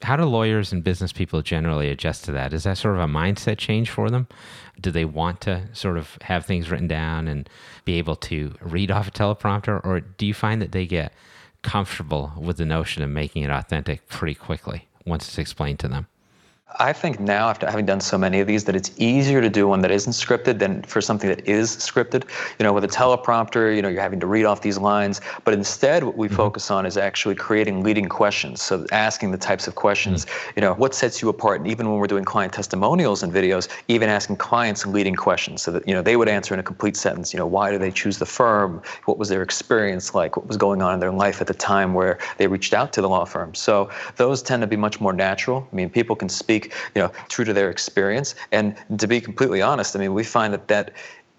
How 0.02 0.14
do 0.16 0.24
lawyers 0.24 0.72
and 0.72 0.84
business 0.84 1.12
people 1.12 1.42
generally 1.42 1.90
adjust 1.90 2.24
to 2.26 2.32
that? 2.32 2.52
Is 2.52 2.62
that 2.62 2.78
sort 2.78 2.94
of 2.94 3.00
a 3.00 3.06
mindset 3.06 3.58
change 3.58 3.90
for 3.90 4.08
them? 4.08 4.28
Do 4.80 4.92
they 4.92 5.04
want 5.04 5.40
to 5.42 5.68
sort 5.72 5.98
of 5.98 6.16
have 6.22 6.46
things 6.46 6.70
written 6.70 6.86
down 6.86 7.26
and 7.26 7.48
be 7.84 7.98
able 7.98 8.14
to 8.16 8.54
read 8.60 8.90
off 8.92 9.08
a 9.08 9.10
teleprompter? 9.10 9.84
Or 9.84 10.00
do 10.00 10.26
you 10.26 10.34
find 10.34 10.62
that 10.62 10.72
they 10.72 10.86
get 10.86 11.12
comfortable 11.62 12.32
with 12.36 12.58
the 12.58 12.66
notion 12.66 13.02
of 13.02 13.10
making 13.10 13.42
it 13.42 13.50
authentic 13.50 14.06
pretty 14.08 14.34
quickly 14.34 14.86
once 15.04 15.26
it's 15.26 15.38
explained 15.38 15.80
to 15.80 15.88
them? 15.88 16.06
I 16.80 16.92
think 16.92 17.20
now, 17.20 17.48
after 17.48 17.70
having 17.70 17.86
done 17.86 18.00
so 18.00 18.18
many 18.18 18.40
of 18.40 18.48
these, 18.48 18.64
that 18.64 18.74
it's 18.74 18.90
easier 18.96 19.40
to 19.40 19.48
do 19.48 19.68
one 19.68 19.80
that 19.82 19.92
isn't 19.92 20.12
scripted 20.12 20.58
than 20.58 20.82
for 20.82 21.00
something 21.00 21.30
that 21.30 21.46
is 21.46 21.76
scripted. 21.76 22.24
You 22.58 22.64
know, 22.64 22.72
with 22.72 22.82
a 22.82 22.88
teleprompter, 22.88 23.74
you 23.74 23.80
know, 23.82 23.88
you're 23.88 24.02
having 24.02 24.18
to 24.18 24.26
read 24.26 24.44
off 24.44 24.62
these 24.62 24.76
lines, 24.76 25.20
but 25.44 25.54
instead, 25.54 26.02
what 26.02 26.16
we 26.16 26.26
mm-hmm. 26.26 26.36
focus 26.36 26.70
on 26.72 26.84
is 26.84 26.96
actually 26.96 27.36
creating 27.36 27.84
leading 27.84 28.08
questions. 28.08 28.62
So 28.62 28.84
asking 28.90 29.30
the 29.30 29.38
types 29.38 29.68
of 29.68 29.76
questions, 29.76 30.26
mm. 30.26 30.56
you 30.56 30.60
know, 30.60 30.74
what 30.74 30.92
sets 30.92 31.22
you 31.22 31.28
apart? 31.28 31.60
And 31.60 31.70
even 31.70 31.88
when 31.88 32.00
we're 32.00 32.08
doing 32.08 32.24
client 32.24 32.52
testimonials 32.52 33.22
and 33.22 33.32
videos, 33.32 33.68
even 33.86 34.08
asking 34.08 34.36
clients 34.36 34.84
leading 34.84 35.14
questions 35.14 35.62
so 35.62 35.70
that 35.70 35.86
you 35.86 35.94
know 35.94 36.02
they 36.02 36.16
would 36.16 36.28
answer 36.28 36.52
in 36.52 36.58
a 36.58 36.64
complete 36.64 36.96
sentence. 36.96 37.32
You 37.32 37.38
know, 37.38 37.46
why 37.46 37.70
do 37.70 37.78
they 37.78 37.92
choose 37.92 38.18
the 38.18 38.26
firm? 38.26 38.82
What 39.04 39.18
was 39.18 39.28
their 39.28 39.42
experience 39.42 40.14
like? 40.14 40.36
What 40.36 40.48
was 40.48 40.56
going 40.56 40.82
on 40.82 40.94
in 40.94 41.00
their 41.00 41.12
life 41.12 41.40
at 41.40 41.46
the 41.46 41.54
time 41.54 41.94
where 41.94 42.18
they 42.38 42.48
reached 42.48 42.74
out 42.74 42.92
to 42.94 43.00
the 43.00 43.08
law 43.08 43.24
firm? 43.24 43.54
So 43.54 43.88
those 44.16 44.42
tend 44.42 44.62
to 44.62 44.66
be 44.66 44.76
much 44.76 45.00
more 45.00 45.12
natural. 45.12 45.66
I 45.72 45.74
mean, 45.74 45.88
people 45.88 46.16
can 46.16 46.28
speak 46.28 46.55
you 46.64 47.02
know, 47.02 47.12
true 47.28 47.44
to 47.44 47.52
their 47.52 47.70
experience. 47.70 48.34
And 48.52 48.76
to 48.98 49.06
be 49.06 49.20
completely 49.20 49.62
honest, 49.62 49.94
I 49.96 50.00
mean, 50.00 50.14
we 50.14 50.24
find 50.24 50.52
that 50.52 50.68
that, 50.68 50.92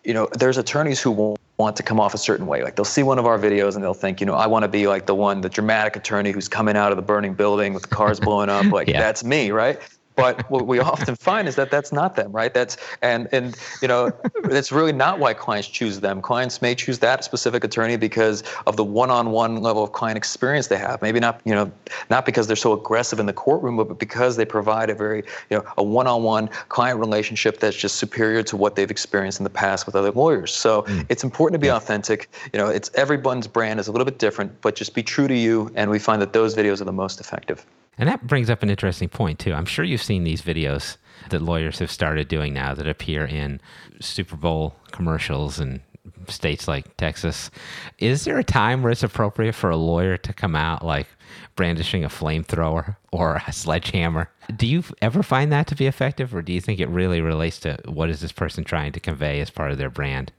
you 0.04 0.14
know, 0.14 0.30
there's 0.34 0.58
attorneys 0.58 1.02
who 1.02 1.12
won't 1.12 1.40
want 1.58 1.76
to 1.76 1.84
come 1.84 2.00
off 2.00 2.14
a 2.14 2.18
certain 2.18 2.46
way. 2.46 2.64
Like 2.64 2.76
they'll 2.76 2.86
see 2.86 3.04
one 3.04 3.18
of 3.18 3.26
our 3.26 3.40
videos 3.40 3.76
and 3.76 3.84
they'll 3.84 3.94
think, 3.94 4.20
you 4.20 4.28
know, 4.28 4.36
I 4.36 4.48
want 4.48 4.64
to 4.64 4.68
be 4.68 4.88
like 4.88 5.08
the 5.08 5.16
one, 5.16 5.42
the 5.42 5.50
dramatic 5.50 5.96
attorney 5.96 6.32
who's 6.32 6.48
coming 6.48 6.78
out 6.78 6.92
of 6.92 6.98
the 6.98 7.02
burning 7.02 7.34
building 7.34 7.74
with 7.74 7.84
the 7.84 7.90
cars 7.90 8.20
blowing 8.28 8.50
up. 8.50 8.66
Like 8.66 8.88
Yeah. 8.88 9.00
that's 9.00 9.24
me, 9.24 9.52
right? 9.52 9.80
But 10.18 10.50
what 10.50 10.68
we 10.68 10.80
often 10.80 11.16
find 11.16 11.48
is 11.48 11.56
that 11.56 11.72
that's 11.72 11.94
not 11.94 12.16
them, 12.16 12.32
right? 12.32 12.54
That's 12.54 12.76
and 13.02 13.30
and 13.32 13.56
you 13.82 13.88
know 13.88 14.12
that's 14.44 14.72
really 14.72 14.92
not 14.92 15.20
why 15.20 15.34
clients 15.34 15.68
choose 15.68 16.00
them. 16.02 16.22
Clients 16.22 16.62
may 16.62 16.76
choose 16.76 17.00
that 17.00 17.24
specific 17.24 17.64
attorney 17.64 17.96
because 17.96 18.44
of 18.66 18.76
the 18.76 18.84
one-on-one 18.84 19.62
level 19.62 19.84
of 19.84 19.92
client 19.94 20.18
experience 20.18 20.68
they 20.68 20.78
have. 20.78 21.02
Maybe 21.02 21.20
not 21.20 21.40
you 21.46 21.54
know 21.54 21.72
not 22.10 22.26
because 22.26 22.48
they're 22.48 22.56
so 22.56 22.74
aggressive 22.74 23.20
in 23.20 23.28
the 23.28 23.34
courtroom, 23.34 23.78
but 23.78 24.00
because 24.00 24.36
they 24.36 24.46
provide 24.46 24.90
a 24.90 24.96
very 24.96 25.24
you 25.50 25.58
know 25.58 25.64
a 25.78 25.84
one-on-one 25.84 26.50
client 26.70 27.00
relationship 27.00 27.60
that's 27.60 27.78
just 27.78 27.98
superior 27.98 28.42
to 28.44 28.58
what 28.58 28.76
they've 28.76 28.92
experienced 28.92 29.40
in 29.40 29.44
the 29.44 29.50
past 29.52 29.86
with 29.86 29.96
other 29.96 30.12
lawyers. 30.12 30.52
So 30.52 30.82
hmm. 30.82 31.02
it's 31.10 31.24
important 31.24 31.62
to 31.62 31.64
be 31.64 31.72
authentic. 31.72 32.30
You 32.52 32.60
know, 32.60 32.68
it's 32.68 32.90
everyone's 32.96 33.48
brand 33.48 33.80
is 33.80 33.88
a 33.88 33.92
little 33.92 34.06
bit 34.06 34.18
different, 34.18 34.62
but 34.62 34.76
just 34.76 34.96
be 34.96 35.04
true 35.04 35.28
to 35.28 35.36
you. 35.36 35.72
And 35.76 35.92
we 35.92 36.00
find 36.00 36.22
that 36.22 36.34
those 36.34 36.56
videos 36.56 36.82
are 36.82 36.86
the 36.86 36.92
most 36.92 37.20
effective. 37.20 37.66
And 37.98 38.08
that 38.08 38.28
brings 38.28 38.50
up 38.50 38.64
an 38.64 38.70
interesting 38.70 39.10
point, 39.10 39.40
too. 39.40 39.54
I'm 39.54 39.66
sure 39.66 39.86
you've 39.86 40.04
seen 40.04 40.24
these 40.24 40.42
videos 40.42 40.98
that 41.30 41.42
lawyers 41.42 41.80
have 41.80 41.92
started 41.92 42.28
doing 42.28 42.54
now 42.54 42.74
that 42.76 42.88
appear 42.88 43.26
in 43.26 43.60
Super 44.00 44.36
Bowl 44.36 44.76
commercials 44.92 45.60
and 45.60 45.82
states 46.28 46.68
like 46.68 46.96
Texas. 46.98 47.50
Is 47.98 48.26
there 48.26 48.38
a 48.38 48.44
time 48.44 48.82
where 48.82 48.92
it's 48.92 49.04
appropriate 49.04 49.54
for 49.54 49.70
a 49.70 49.78
lawyer 49.78 50.18
to 50.18 50.34
come 50.34 50.56
out 50.56 50.86
like 50.86 51.08
brandishing 51.56 52.04
a 52.04 52.10
flamethrower 52.10 52.96
or 53.12 53.42
a 53.48 53.52
sledgehammer? 53.52 54.30
Do 54.56 54.68
you 54.68 54.84
ever 55.02 55.24
find 55.24 55.52
that 55.52 55.68
to 55.68 55.76
be 55.76 55.88
effective, 55.88 56.34
or 56.34 56.42
do 56.42 56.54
you 56.54 56.62
think 56.62 56.80
it 56.80 56.90
really 56.90 57.22
relates 57.22 57.60
to 57.62 57.78
what 57.86 58.10
is 58.10 58.22
this 58.22 58.32
person 58.32 58.64
trying 58.64 58.92
to 58.94 59.00
convey 59.00 59.42
as 59.42 59.50
part 59.50 59.72
of 59.72 59.78
their 59.78 59.90
brand? 59.90 60.32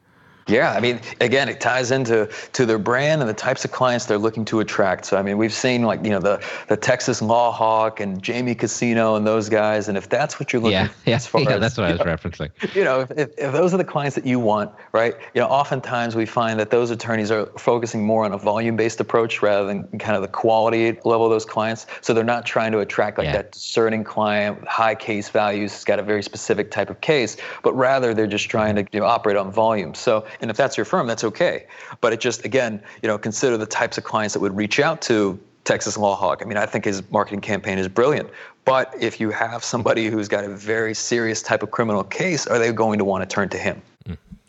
Yeah, 0.48 0.72
I 0.72 0.80
mean, 0.80 1.00
again, 1.20 1.48
it 1.48 1.60
ties 1.60 1.90
into 1.90 2.28
to 2.52 2.66
their 2.66 2.78
brand 2.78 3.20
and 3.20 3.28
the 3.28 3.34
types 3.34 3.64
of 3.64 3.70
clients 3.70 4.06
they're 4.06 4.18
looking 4.18 4.44
to 4.46 4.60
attract. 4.60 5.04
So, 5.06 5.16
I 5.16 5.22
mean, 5.22 5.38
we've 5.38 5.52
seen 5.52 5.82
like 5.82 6.04
you 6.04 6.10
know 6.10 6.20
the 6.20 6.44
the 6.68 6.76
Texas 6.76 7.20
Law 7.20 7.52
Hawk 7.52 8.00
and 8.00 8.22
Jamie 8.22 8.54
Casino 8.54 9.14
and 9.16 9.26
those 9.26 9.48
guys, 9.48 9.88
and 9.88 9.98
if 9.98 10.08
that's 10.08 10.40
what 10.40 10.52
you're 10.52 10.62
looking, 10.62 10.72
yeah, 10.72 10.88
yeah, 11.04 11.16
as 11.16 11.30
yeah, 11.32 11.40
as, 11.50 11.60
that's 11.60 11.76
what 11.76 11.86
I 11.86 11.92
was 11.92 12.00
know, 12.00 12.04
referencing. 12.16 12.74
You 12.74 12.84
know, 12.84 13.00
if, 13.00 13.10
if, 13.12 13.38
if 13.38 13.52
those 13.52 13.74
are 13.74 13.76
the 13.76 13.84
clients 13.84 14.14
that 14.16 14.26
you 14.26 14.38
want, 14.38 14.72
right? 14.92 15.14
You 15.34 15.40
know, 15.40 15.48
oftentimes 15.48 16.16
we 16.16 16.26
find 16.26 16.58
that 16.58 16.70
those 16.70 16.90
attorneys 16.90 17.30
are 17.30 17.46
focusing 17.58 18.04
more 18.04 18.24
on 18.24 18.32
a 18.32 18.38
volume-based 18.38 19.00
approach 19.00 19.42
rather 19.42 19.66
than 19.66 19.86
kind 19.98 20.16
of 20.16 20.22
the 20.22 20.28
quality 20.28 20.98
level 21.04 21.26
of 21.26 21.30
those 21.30 21.44
clients. 21.44 21.86
So 22.00 22.14
they're 22.14 22.24
not 22.24 22.46
trying 22.46 22.72
to 22.72 22.78
attract 22.78 23.18
like 23.18 23.26
Yeah. 23.26 23.32
that 23.32 23.52
discerning 23.52 24.04
client 24.04 24.66
high 24.66 24.94
case 24.94 25.28
values, 25.28 25.72
has 25.72 25.84
got 25.84 25.98
a 25.98 26.02
very 26.02 26.22
specific 26.22 26.70
type 26.70 26.90
of 26.90 27.00
case, 27.00 27.36
but 27.62 27.74
rather 27.74 28.14
they're 28.14 28.26
just 28.26 28.48
trying 28.48 28.76
to 28.76 28.86
you 28.92 29.00
know, 29.00 29.06
operate 29.06 29.36
on 29.36 29.50
volume. 29.50 29.94
So, 29.94 30.24
and 30.40 30.50
if 30.50 30.56
that's 30.56 30.76
your 30.76 30.84
firm, 30.84 31.06
that's 31.06 31.24
okay. 31.24 31.66
But 32.00 32.12
it 32.12 32.20
just 32.20 32.44
again, 32.44 32.82
you 33.02 33.08
know, 33.08 33.18
consider 33.18 33.56
the 33.56 33.66
types 33.66 33.98
of 33.98 34.04
clients 34.04 34.34
that 34.34 34.40
would 34.40 34.56
reach 34.56 34.80
out 34.80 35.00
to 35.02 35.38
Texas 35.64 35.98
Law 35.98 36.14
Hawk. 36.14 36.40
I 36.42 36.46
mean, 36.46 36.56
I 36.56 36.66
think 36.66 36.84
his 36.84 37.02
marketing 37.10 37.40
campaign 37.40 37.78
is 37.78 37.88
brilliant. 37.88 38.30
But 38.64 38.94
if 38.98 39.20
you 39.20 39.30
have 39.30 39.64
somebody 39.64 40.08
who's 40.08 40.28
got 40.28 40.44
a 40.44 40.48
very 40.48 40.94
serious 40.94 41.42
type 41.42 41.62
of 41.62 41.70
criminal 41.70 42.04
case, 42.04 42.46
are 42.46 42.58
they 42.58 42.72
going 42.72 42.98
to 42.98 43.04
want 43.04 43.28
to 43.28 43.34
turn 43.34 43.48
to 43.50 43.58
him? 43.58 43.82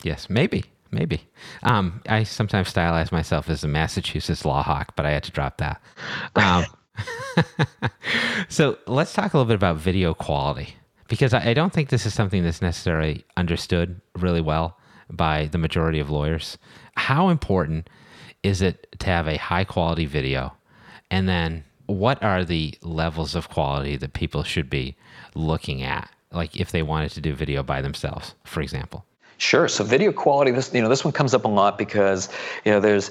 Yes, 0.04 0.30
maybe, 0.30 0.64
maybe. 0.92 1.22
Um, 1.64 2.02
I 2.08 2.24
sometimes 2.24 2.74
stylize 2.74 3.12
myself 3.12 3.50
as 3.50 3.64
a 3.64 3.68
Massachusetts 3.68 4.46
law 4.46 4.64
hawk, 4.64 4.94
but 4.96 5.06
I 5.06 5.12
had 5.12 5.24
to 5.24 5.32
drop 5.32 5.58
that. 5.58 5.82
Um, 6.36 6.66
so 8.50 8.78
let's 8.88 9.14
talk 9.14 9.34
a 9.34 9.38
little 9.38 9.48
bit 9.48 9.56
about 9.56 9.78
video 9.78 10.14
quality 10.14 10.76
because 11.08 11.34
I, 11.34 11.50
I 11.50 11.54
don't 11.54 11.74
think 11.74 11.90
this 11.90 12.06
is 12.06 12.14
something 12.14 12.44
that's 12.44 12.62
necessarily 12.62 13.26
understood 13.36 14.00
really 14.16 14.42
well 14.42 14.79
by 15.10 15.48
the 15.48 15.58
majority 15.58 16.00
of 16.00 16.10
lawyers. 16.10 16.58
How 16.96 17.30
important 17.30 17.90
is 18.44 18.62
it 18.62 18.96
to 19.00 19.08
have 19.08 19.28
a 19.28 19.38
high 19.38 19.64
quality 19.64 20.06
video? 20.06 20.54
And 21.12 21.28
then 21.28 21.64
what 21.88 22.22
are 22.24 22.46
the 22.46 22.76
levels 22.82 23.36
of 23.36 23.50
quality 23.50 23.98
that 23.98 24.14
people 24.14 24.44
should 24.44 24.70
be 24.70 24.96
looking 25.36 25.82
at? 25.82 26.10
Like 26.32 26.56
if 26.56 26.72
they 26.72 26.84
wanted 26.84 27.12
to 27.12 27.22
do 27.22 27.34
video 27.34 27.64
by 27.64 27.82
themselves, 27.82 28.36
for 28.44 28.62
example. 28.62 29.06
Sure. 29.40 29.68
So 29.68 29.84
video 29.84 30.12
quality, 30.12 30.52
this 30.52 30.74
you 30.74 30.82
know, 30.82 30.90
this 30.90 31.04
one 31.04 31.14
comes 31.14 31.34
up 31.34 31.46
a 31.46 31.48
lot 31.48 31.78
because 31.78 32.30
you 32.66 32.72
know 32.72 32.80
there's 32.80 33.10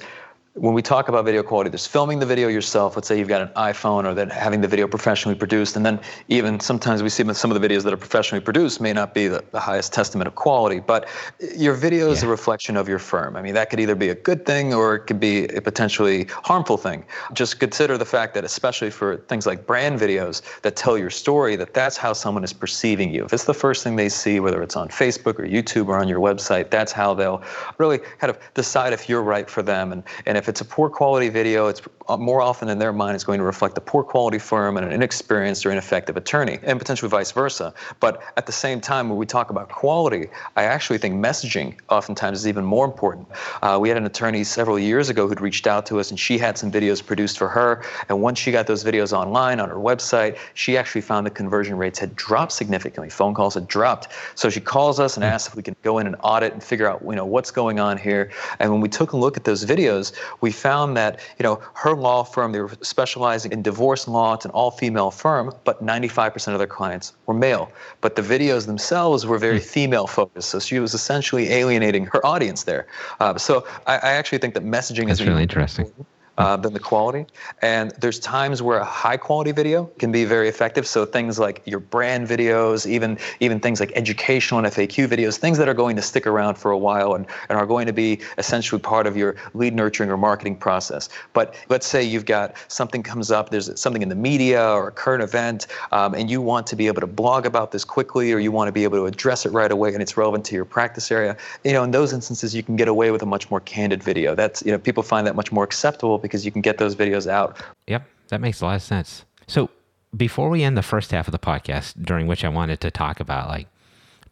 when 0.60 0.74
we 0.74 0.82
talk 0.82 1.08
about 1.08 1.24
video 1.24 1.42
quality, 1.42 1.70
there's 1.70 1.86
filming 1.86 2.18
the 2.18 2.26
video 2.26 2.48
yourself. 2.48 2.96
Let's 2.96 3.06
say 3.06 3.18
you've 3.18 3.28
got 3.28 3.42
an 3.42 3.48
iPhone 3.48 4.04
or 4.04 4.14
that 4.14 4.32
having 4.32 4.60
the 4.60 4.66
video 4.66 4.88
professionally 4.88 5.38
produced, 5.38 5.76
and 5.76 5.86
then 5.86 6.00
even 6.28 6.58
sometimes 6.58 7.02
we 7.02 7.08
see 7.08 7.22
that 7.22 7.34
some 7.34 7.52
of 7.52 7.60
the 7.60 7.68
videos 7.68 7.84
that 7.84 7.92
are 7.92 7.98
professionally 7.98 8.42
produced 8.42 8.80
may 8.80 8.92
not 8.92 9.14
be 9.14 9.28
the, 9.28 9.44
the 9.52 9.60
highest 9.60 9.92
testament 9.92 10.26
of 10.26 10.34
quality. 10.34 10.80
But 10.80 11.08
your 11.56 11.74
video 11.74 12.10
is 12.10 12.22
a 12.22 12.28
reflection 12.28 12.76
of 12.76 12.88
your 12.88 12.98
firm. 12.98 13.36
I 13.36 13.42
mean, 13.42 13.54
that 13.54 13.70
could 13.70 13.78
either 13.78 13.94
be 13.94 14.08
a 14.08 14.14
good 14.14 14.44
thing 14.44 14.74
or 14.74 14.96
it 14.96 15.06
could 15.06 15.20
be 15.20 15.46
a 15.46 15.60
potentially 15.60 16.26
harmful 16.30 16.76
thing. 16.76 17.04
Just 17.32 17.60
consider 17.60 17.96
the 17.96 18.04
fact 18.04 18.34
that, 18.34 18.44
especially 18.44 18.90
for 18.90 19.18
things 19.28 19.46
like 19.46 19.66
brand 19.66 20.00
videos 20.00 20.42
that 20.62 20.74
tell 20.74 20.98
your 20.98 21.10
story, 21.10 21.54
that 21.56 21.72
that's 21.72 21.96
how 21.96 22.12
someone 22.12 22.42
is 22.42 22.52
perceiving 22.52 23.14
you. 23.14 23.24
If 23.24 23.32
it's 23.32 23.44
the 23.44 23.54
first 23.54 23.84
thing 23.84 23.94
they 23.94 24.08
see, 24.08 24.40
whether 24.40 24.62
it's 24.62 24.76
on 24.76 24.88
Facebook 24.88 25.38
or 25.38 25.44
YouTube 25.44 25.86
or 25.86 25.98
on 25.98 26.08
your 26.08 26.20
website, 26.20 26.70
that's 26.70 26.90
how 26.90 27.14
they'll 27.14 27.42
really 27.78 27.98
kind 28.18 28.30
of 28.30 28.38
decide 28.54 28.92
if 28.92 29.08
you're 29.08 29.22
right 29.22 29.48
for 29.48 29.62
them. 29.62 29.92
And, 29.92 30.02
and 30.26 30.36
if 30.36 30.47
it's 30.48 30.60
a 30.60 30.64
poor 30.64 30.88
quality 30.88 31.28
video, 31.28 31.68
it's 31.68 31.82
uh, 32.08 32.16
more 32.16 32.40
often 32.40 32.68
in 32.68 32.78
their 32.78 32.92
mind 32.92 33.14
it's 33.14 33.24
going 33.24 33.38
to 33.38 33.44
reflect 33.44 33.76
a 33.76 33.80
poor 33.80 34.02
quality 34.02 34.38
firm 34.38 34.76
and 34.76 34.86
an 34.86 34.92
inexperienced 34.92 35.66
or 35.66 35.70
ineffective 35.70 36.16
attorney, 36.16 36.58
and 36.62 36.78
potentially 36.78 37.08
vice 37.08 37.32
versa. 37.32 37.74
But 38.00 38.22
at 38.36 38.46
the 38.46 38.52
same 38.52 38.80
time, 38.80 39.08
when 39.08 39.18
we 39.18 39.26
talk 39.26 39.50
about 39.50 39.68
quality, 39.68 40.28
I 40.56 40.64
actually 40.64 40.98
think 40.98 41.14
messaging 41.14 41.74
oftentimes 41.90 42.38
is 42.38 42.48
even 42.48 42.64
more 42.64 42.86
important. 42.86 43.28
Uh, 43.62 43.78
we 43.80 43.88
had 43.88 43.98
an 43.98 44.06
attorney 44.06 44.42
several 44.44 44.78
years 44.78 45.10
ago 45.10 45.28
who'd 45.28 45.40
reached 45.40 45.66
out 45.66 45.84
to 45.86 46.00
us, 46.00 46.10
and 46.10 46.18
she 46.18 46.38
had 46.38 46.56
some 46.56 46.72
videos 46.72 47.04
produced 47.04 47.38
for 47.38 47.48
her. 47.48 47.82
And 48.08 48.22
once 48.22 48.38
she 48.38 48.52
got 48.52 48.66
those 48.66 48.84
videos 48.84 49.12
online 49.12 49.60
on 49.60 49.68
her 49.68 49.76
website, 49.76 50.38
she 50.54 50.76
actually 50.76 51.02
found 51.02 51.26
the 51.26 51.30
conversion 51.30 51.76
rates 51.76 51.98
had 51.98 52.16
dropped 52.16 52.52
significantly. 52.52 53.10
Phone 53.10 53.34
calls 53.34 53.54
had 53.54 53.68
dropped. 53.68 54.08
So 54.34 54.48
she 54.48 54.60
calls 54.60 54.98
us 54.98 55.16
and 55.16 55.24
asks 55.24 55.48
if 55.48 55.56
we 55.56 55.62
can 55.62 55.76
go 55.82 55.98
in 55.98 56.06
and 56.06 56.16
audit 56.22 56.52
and 56.52 56.62
figure 56.62 56.88
out, 56.88 57.02
you 57.04 57.14
know, 57.14 57.26
what's 57.26 57.50
going 57.50 57.78
on 57.78 57.98
here. 57.98 58.30
And 58.60 58.70
when 58.72 58.80
we 58.80 58.88
took 58.88 59.12
a 59.12 59.16
look 59.16 59.36
at 59.36 59.44
those 59.44 59.64
videos, 59.64 60.14
we 60.40 60.50
found 60.50 60.96
that, 60.96 61.20
you 61.38 61.42
know, 61.42 61.60
her 61.74 61.94
law 61.94 62.24
firm, 62.24 62.52
they 62.52 62.60
were 62.60 62.70
specializing 62.82 63.52
in 63.52 63.62
divorce 63.62 64.08
law. 64.08 64.34
It's 64.34 64.44
an 64.44 64.50
all-female 64.52 65.10
firm, 65.10 65.52
but 65.64 65.84
95% 65.84 66.52
of 66.52 66.58
their 66.58 66.66
clients 66.66 67.14
were 67.26 67.34
male. 67.34 67.70
But 68.00 68.16
the 68.16 68.22
videos 68.22 68.66
themselves 68.66 69.26
were 69.26 69.38
very 69.38 69.60
female 69.60 70.06
focused. 70.06 70.50
So 70.50 70.58
she 70.58 70.78
was 70.78 70.94
essentially 70.94 71.50
alienating 71.50 72.06
her 72.06 72.24
audience 72.24 72.64
there. 72.64 72.86
Uh, 73.20 73.38
so 73.38 73.66
I, 73.86 73.94
I 73.96 74.10
actually 74.12 74.38
think 74.38 74.54
that 74.54 74.64
messaging 74.64 75.06
That's 75.08 75.20
is 75.20 75.26
really 75.26 75.42
interesting. 75.42 75.92
Uh, 76.38 76.56
than 76.56 76.72
the 76.72 76.80
quality. 76.80 77.26
And 77.62 77.90
there's 77.98 78.18
times 78.18 78.62
where 78.62 78.78
a 78.78 78.84
high 78.84 79.16
quality 79.16 79.52
video 79.52 79.86
can 79.98 80.12
be 80.12 80.24
very 80.24 80.48
effective. 80.48 80.86
So 80.86 81.04
things 81.04 81.38
like 81.38 81.60
your 81.66 81.80
brand 81.80 82.28
videos, 82.28 82.86
even 82.86 83.18
even 83.40 83.60
things 83.60 83.80
like 83.80 83.92
educational 83.94 84.64
and 84.64 84.72
FAQ 84.72 85.08
videos, 85.08 85.36
things 85.36 85.58
that 85.58 85.68
are 85.68 85.74
going 85.74 85.96
to 85.96 86.02
stick 86.02 86.26
around 86.26 86.54
for 86.56 86.70
a 86.70 86.78
while 86.78 87.14
and, 87.14 87.26
and 87.48 87.58
are 87.58 87.66
going 87.66 87.86
to 87.86 87.92
be 87.92 88.20
essentially 88.38 88.80
part 88.80 89.06
of 89.06 89.16
your 89.16 89.36
lead 89.54 89.74
nurturing 89.74 90.10
or 90.10 90.16
marketing 90.16 90.56
process. 90.56 91.08
But 91.32 91.54
let's 91.68 91.86
say 91.86 92.02
you've 92.02 92.26
got 92.26 92.54
something 92.68 93.02
comes 93.02 93.30
up, 93.30 93.50
there's 93.50 93.78
something 93.78 94.02
in 94.02 94.08
the 94.08 94.14
media 94.14 94.64
or 94.64 94.88
a 94.88 94.92
current 94.92 95.22
event, 95.22 95.66
um, 95.90 96.14
and 96.14 96.30
you 96.30 96.40
want 96.40 96.66
to 96.68 96.76
be 96.76 96.86
able 96.86 97.00
to 97.00 97.06
blog 97.06 97.46
about 97.46 97.72
this 97.72 97.84
quickly, 97.84 98.32
or 98.32 98.38
you 98.38 98.52
want 98.52 98.68
to 98.68 98.72
be 98.72 98.84
able 98.84 98.98
to 98.98 99.06
address 99.06 99.44
it 99.44 99.50
right 99.50 99.72
away, 99.72 99.92
and 99.92 100.00
it's 100.02 100.16
relevant 100.16 100.44
to 100.44 100.54
your 100.54 100.64
practice 100.64 101.10
area. 101.10 101.36
You 101.64 101.72
know, 101.72 101.82
in 101.82 101.90
those 101.90 102.12
instances, 102.12 102.54
you 102.54 102.62
can 102.62 102.76
get 102.76 102.86
away 102.86 103.10
with 103.10 103.22
a 103.22 103.26
much 103.26 103.50
more 103.50 103.60
candid 103.60 104.02
video. 104.02 104.34
That's 104.34 104.62
you 104.64 104.70
know, 104.70 104.78
people 104.78 105.02
find 105.02 105.26
that 105.26 105.34
much 105.34 105.50
more 105.50 105.64
acceptable 105.64 106.18
because 106.28 106.44
you 106.44 106.52
can 106.52 106.60
get 106.60 106.78
those 106.78 106.94
videos 106.94 107.26
out 107.26 107.60
Yep, 107.86 108.06
that 108.28 108.40
makes 108.40 108.60
a 108.60 108.66
lot 108.66 108.76
of 108.76 108.82
sense. 108.82 109.24
So 109.46 109.70
before 110.16 110.48
we 110.48 110.62
end 110.62 110.76
the 110.76 110.82
first 110.82 111.10
half 111.10 111.26
of 111.28 111.32
the 111.32 111.38
podcast, 111.38 111.94
during 112.02 112.26
which 112.26 112.44
I 112.44 112.48
wanted 112.48 112.80
to 112.82 112.90
talk 112.90 113.20
about 113.20 113.48
like 113.48 113.66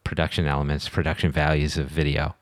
production 0.03 0.45
elements, 0.47 0.87
production 0.89 1.31
values 1.31 1.77
of 1.77 1.87
video, 1.87 2.35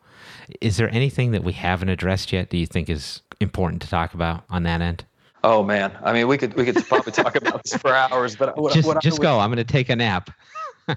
is 0.61 0.77
there 0.77 0.89
anything 0.93 1.31
that 1.31 1.43
we 1.43 1.53
haven't 1.53 1.89
addressed 1.89 2.31
yet? 2.31 2.49
Do 2.49 2.57
you 2.57 2.65
think 2.65 2.89
is 2.89 3.21
important 3.39 3.81
to 3.81 3.89
talk 3.89 4.13
about 4.13 4.43
on 4.49 4.63
that 4.63 4.81
end? 4.81 5.05
Oh 5.43 5.63
man, 5.63 5.95
I 6.03 6.11
mean, 6.13 6.27
we 6.27 6.37
could 6.37 6.53
we 6.55 6.65
could 6.65 6.75
probably 6.87 7.11
talk 7.11 7.35
about 7.35 7.63
this 7.63 7.77
for 7.77 7.93
hours, 7.93 8.35
but 8.35 8.57
what, 8.57 8.73
just 8.73 8.87
what 8.87 9.01
just 9.01 9.19
would- 9.19 9.23
go. 9.23 9.39
I'm 9.39 9.49
going 9.49 9.57
to 9.57 9.63
take 9.63 9.89
a 9.89 9.95
nap. 9.95 10.31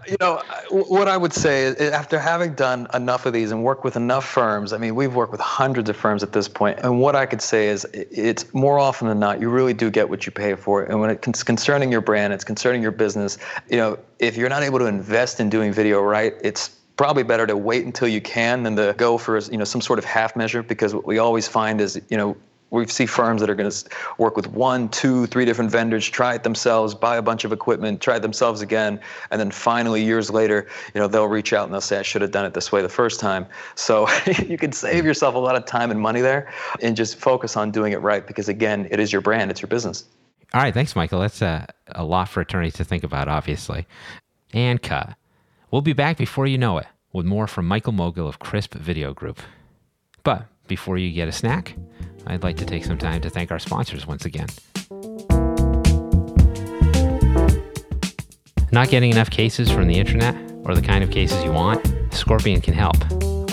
You 0.06 0.16
know, 0.20 0.42
what 0.70 1.08
I 1.08 1.16
would 1.16 1.32
say 1.32 1.62
is 1.62 1.76
after 1.76 2.18
having 2.18 2.54
done 2.54 2.88
enough 2.92 3.24
of 3.24 3.32
these 3.32 3.50
and 3.52 3.64
worked 3.64 3.84
with 3.84 3.96
enough 3.96 4.26
firms, 4.26 4.74
I 4.74 4.78
mean, 4.78 4.94
we've 4.94 5.14
worked 5.14 5.32
with 5.32 5.40
hundreds 5.40 5.88
of 5.88 5.96
firms 5.96 6.22
at 6.22 6.32
this 6.32 6.46
point, 6.46 6.80
and 6.82 7.00
what 7.00 7.16
I 7.16 7.24
could 7.24 7.40
say 7.40 7.68
is 7.68 7.86
it's 7.94 8.52
more 8.52 8.78
often 8.78 9.08
than 9.08 9.18
not, 9.18 9.40
you 9.40 9.48
really 9.48 9.72
do 9.72 9.90
get 9.90 10.10
what 10.10 10.26
you 10.26 10.32
pay 10.32 10.54
for. 10.56 10.82
And 10.84 11.00
when 11.00 11.08
it's 11.08 11.42
concerning 11.42 11.90
your 11.90 12.02
brand, 12.02 12.34
it's 12.34 12.44
concerning 12.44 12.82
your 12.82 12.90
business, 12.90 13.38
you 13.70 13.78
know, 13.78 13.98
if 14.18 14.36
you're 14.36 14.50
not 14.50 14.62
able 14.62 14.78
to 14.78 14.86
invest 14.86 15.40
in 15.40 15.48
doing 15.48 15.72
video 15.72 16.02
right, 16.02 16.34
it's 16.42 16.68
probably 16.98 17.22
better 17.22 17.46
to 17.46 17.56
wait 17.56 17.86
until 17.86 18.08
you 18.08 18.20
can 18.20 18.64
than 18.64 18.76
to 18.76 18.94
go 18.98 19.16
for 19.16 19.38
you 19.38 19.56
know 19.56 19.64
some 19.64 19.80
sort 19.80 19.98
of 19.98 20.04
half 20.04 20.36
measure 20.36 20.62
because 20.62 20.94
what 20.94 21.06
we 21.06 21.18
always 21.18 21.46
find 21.46 21.80
is 21.80 21.98
you 22.10 22.16
know 22.16 22.36
we 22.70 22.86
see 22.86 23.06
firms 23.06 23.40
that 23.40 23.48
are 23.48 23.54
going 23.54 23.70
to 23.70 23.84
work 24.18 24.36
with 24.36 24.46
one, 24.48 24.88
two, 24.90 25.26
three 25.26 25.44
different 25.44 25.70
vendors, 25.70 26.08
try 26.08 26.34
it 26.34 26.42
themselves, 26.42 26.94
buy 26.94 27.16
a 27.16 27.22
bunch 27.22 27.44
of 27.44 27.52
equipment, 27.52 28.00
try 28.00 28.16
it 28.16 28.22
themselves 28.22 28.60
again, 28.60 29.00
and 29.30 29.40
then 29.40 29.50
finally 29.50 30.04
years 30.04 30.30
later, 30.30 30.66
you 30.94 31.00
know, 31.00 31.08
they'll 31.08 31.28
reach 31.28 31.52
out 31.52 31.64
and 31.64 31.72
they'll 31.72 31.80
say, 31.80 31.98
"I 31.98 32.02
should 32.02 32.22
have 32.22 32.30
done 32.30 32.44
it 32.44 32.54
this 32.54 32.70
way 32.70 32.82
the 32.82 32.88
first 32.88 33.20
time." 33.20 33.46
So 33.74 34.08
you 34.46 34.58
can 34.58 34.72
save 34.72 35.04
yourself 35.04 35.34
a 35.34 35.38
lot 35.38 35.56
of 35.56 35.64
time 35.64 35.90
and 35.90 36.00
money 36.00 36.20
there, 36.20 36.52
and 36.82 36.96
just 36.96 37.16
focus 37.16 37.56
on 37.56 37.70
doing 37.70 37.92
it 37.92 38.00
right 38.02 38.26
because 38.26 38.48
again, 38.48 38.88
it 38.90 39.00
is 39.00 39.12
your 39.12 39.22
brand, 39.22 39.50
it's 39.50 39.62
your 39.62 39.68
business. 39.68 40.04
All 40.54 40.62
right, 40.62 40.72
thanks, 40.72 40.96
Michael. 40.96 41.20
That's 41.20 41.42
uh, 41.42 41.66
a 41.88 42.04
lot 42.04 42.28
for 42.28 42.40
attorneys 42.40 42.74
to 42.74 42.84
think 42.84 43.04
about, 43.04 43.28
obviously. 43.28 43.86
And 44.54 44.80
cut. 44.80 45.14
We'll 45.70 45.82
be 45.82 45.92
back 45.92 46.16
before 46.16 46.46
you 46.46 46.56
know 46.56 46.78
it 46.78 46.86
with 47.12 47.26
more 47.26 47.46
from 47.46 47.68
Michael 47.68 47.92
Mogill 47.92 48.28
of 48.28 48.38
Crisp 48.38 48.74
Video 48.74 49.12
Group. 49.12 49.40
But 50.22 50.46
before 50.68 50.98
you 50.98 51.10
get 51.10 51.26
a 51.26 51.32
snack, 51.32 51.74
I'd 52.26 52.42
like 52.42 52.56
to 52.58 52.64
take 52.64 52.84
some 52.84 52.98
time 52.98 53.20
to 53.22 53.30
thank 53.30 53.50
our 53.50 53.58
sponsors 53.58 54.06
once 54.06 54.24
again. 54.24 54.48
Not 58.70 58.90
getting 58.90 59.10
enough 59.10 59.30
cases 59.30 59.70
from 59.70 59.88
the 59.88 59.98
internet 59.98 60.36
or 60.64 60.74
the 60.74 60.82
kind 60.82 61.02
of 61.02 61.10
cases 61.10 61.42
you 61.42 61.50
want? 61.50 61.84
Scorpion 62.12 62.60
can 62.60 62.74
help. 62.74 62.96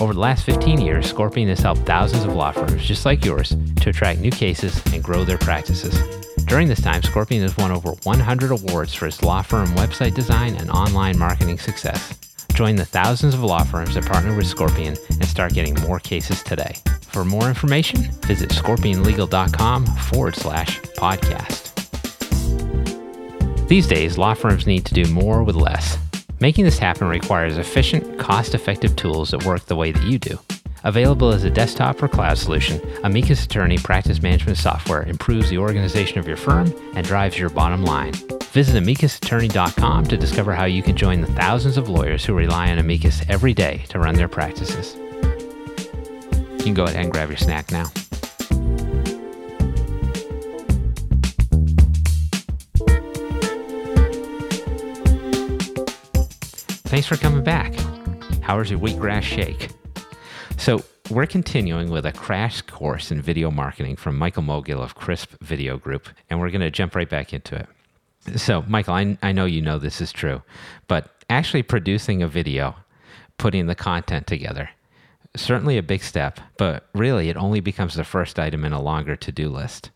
Over 0.02 0.14
the 0.14 0.20
last 0.20 0.44
15 0.46 0.82
years, 0.82 1.08
Scorpion 1.08 1.48
has 1.48 1.62
helped 1.62 1.82
thousands 1.86 2.26
of 2.26 2.34
law 2.34 2.52
firms 2.52 2.86
just 2.86 3.06
like 3.06 3.24
yours 3.24 3.56
to 3.82 3.90
attract 3.90 4.20
new 4.20 4.32
cases 4.32 4.84
and 4.94 5.02
grow 5.02 5.24
their 5.24 5.38
practices. 5.38 5.98
During 6.46 6.68
this 6.68 6.82
time, 6.82 7.02
Scorpion 7.02 7.42
has 7.44 7.56
won 7.56 7.72
over 7.72 7.92
100 8.04 8.52
awards 8.52 8.94
for 8.94 9.08
its 9.08 9.24
law 9.24 9.42
firm 9.42 9.68
website 9.70 10.14
design 10.14 10.56
and 10.56 10.70
online 10.70 11.18
marketing 11.18 11.60
success. 11.60 12.25
Join 12.56 12.78
the 12.78 12.86
thousands 12.86 13.34
of 13.34 13.44
law 13.44 13.64
firms 13.66 13.96
that 13.96 14.06
partner 14.06 14.34
with 14.34 14.48
Scorpion 14.48 14.96
and 15.10 15.26
start 15.26 15.54
getting 15.54 15.74
more 15.82 16.00
cases 16.00 16.42
today. 16.42 16.76
For 17.02 17.26
more 17.26 17.50
information, 17.50 18.04
visit 18.26 18.50
scorpionlegal.com 18.50 19.86
forward 19.86 20.36
slash 20.36 20.80
podcast. 20.98 21.74
These 23.68 23.88
days, 23.88 24.18
law 24.18 24.34
firms 24.36 24.68
need 24.68 24.86
to 24.86 24.94
do 24.94 25.04
more 25.12 25.44
with 25.44 25.58
less. 25.58 25.98
Making 26.40 26.64
this 26.64 26.80
happen 26.80 27.10
requires 27.10 27.58
efficient, 27.58 28.18
cost 28.20 28.56
effective 28.56 28.96
tools 28.96 29.32
that 29.32 29.44
work 29.44 29.66
the 29.66 29.76
way 29.76 29.92
that 29.92 30.04
you 30.04 30.18
do. 30.18 30.40
Available 30.86 31.34
as 31.34 31.44
a 31.44 31.50
desktop 31.50 32.02
or 32.02 32.08
cloud 32.08 32.38
solution, 32.38 32.80
Amicus 33.04 33.44
Attorney 33.44 33.80
practice 33.80 34.22
management 34.22 34.58
software 34.58 35.04
improves 35.04 35.50
the 35.50 35.58
organization 35.58 36.20
of 36.20 36.28
your 36.28 36.38
firm 36.38 36.74
and 36.96 37.06
drives 37.06 37.38
your 37.38 37.50
bottom 37.50 37.84
line. 37.84 38.14
Visit 38.56 38.82
amicusattorney.com 38.82 40.06
to 40.06 40.16
discover 40.16 40.54
how 40.54 40.64
you 40.64 40.82
can 40.82 40.96
join 40.96 41.20
the 41.20 41.28
thousands 41.28 41.76
of 41.76 41.90
lawyers 41.90 42.24
who 42.24 42.34
rely 42.34 42.72
on 42.72 42.78
Amicus 42.78 43.22
every 43.28 43.54
day 43.54 43.84
to 43.90 44.00
run 44.00 44.16
their 44.16 44.30
practices. 44.30 44.96
You 44.96 46.64
can 46.64 46.74
go 46.74 46.86
ahead 46.86 46.96
and 46.96 47.12
grab 47.12 47.28
your 47.28 47.36
snack 47.36 47.70
now. 47.70 47.84
Thanks 56.86 57.08
for 57.08 57.18
coming 57.18 57.44
back. 57.44 57.76
How 58.40 58.60
was 58.60 58.72
your 58.72 58.80
wheatgrass 58.80 59.24
shake? 59.24 59.68
So, 60.56 60.82
we're 61.10 61.28
continuing 61.28 61.90
with 61.90 62.06
a 62.06 62.14
crash 62.14 62.62
course 62.62 63.12
in 63.12 63.22
video 63.22 63.52
marketing 63.52 63.98
from 63.98 64.18
Michael 64.18 64.44
Mogill 64.44 64.82
of 64.82 64.96
Crisp 64.96 65.34
Video 65.42 65.78
Group, 65.78 66.08
and 66.30 66.40
we're 66.40 66.52
going 66.52 66.62
to 66.62 66.72
jump 66.72 66.96
right 66.96 67.10
back 67.10 67.34
into 67.34 67.56
it. 67.56 67.68
So, 68.36 68.64
Michael, 68.68 68.96
I, 68.96 69.18
I 69.22 69.32
know 69.32 69.46
you 69.46 69.62
know 69.62 69.78
this 69.78 70.02
is 70.02 70.12
true, 70.12 70.42
but 70.88 71.10
actually 71.30 71.64
producing 71.64 72.24
a 72.24 72.28
video, 72.28 72.76
putting 73.38 73.68
the 73.68 73.76
content 73.76 74.26
together, 74.26 74.70
certainly 75.36 75.78
a 75.78 75.84
big 75.84 76.02
step, 76.02 76.40
but 76.58 76.88
really 76.94 77.30
it 77.30 77.38
only 77.38 77.60
becomes 77.60 77.94
the 77.94 78.04
first 78.04 78.40
item 78.40 78.66
in 78.66 78.74
a 78.74 78.82
longer 78.82 79.16
to 79.16 79.32
do 79.32 79.50
list. 79.50 79.92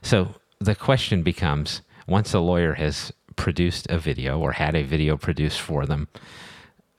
So, 0.00 0.34
the 0.60 0.74
question 0.76 1.22
becomes 1.22 1.82
once 2.06 2.32
a 2.34 2.38
lawyer 2.38 2.74
has 2.74 3.12
produced 3.36 3.90
a 3.90 3.98
video 3.98 4.38
or 4.38 4.52
had 4.52 4.76
a 4.76 4.82
video 4.82 5.16
produced 5.16 5.60
for 5.60 5.86
them, 5.86 6.08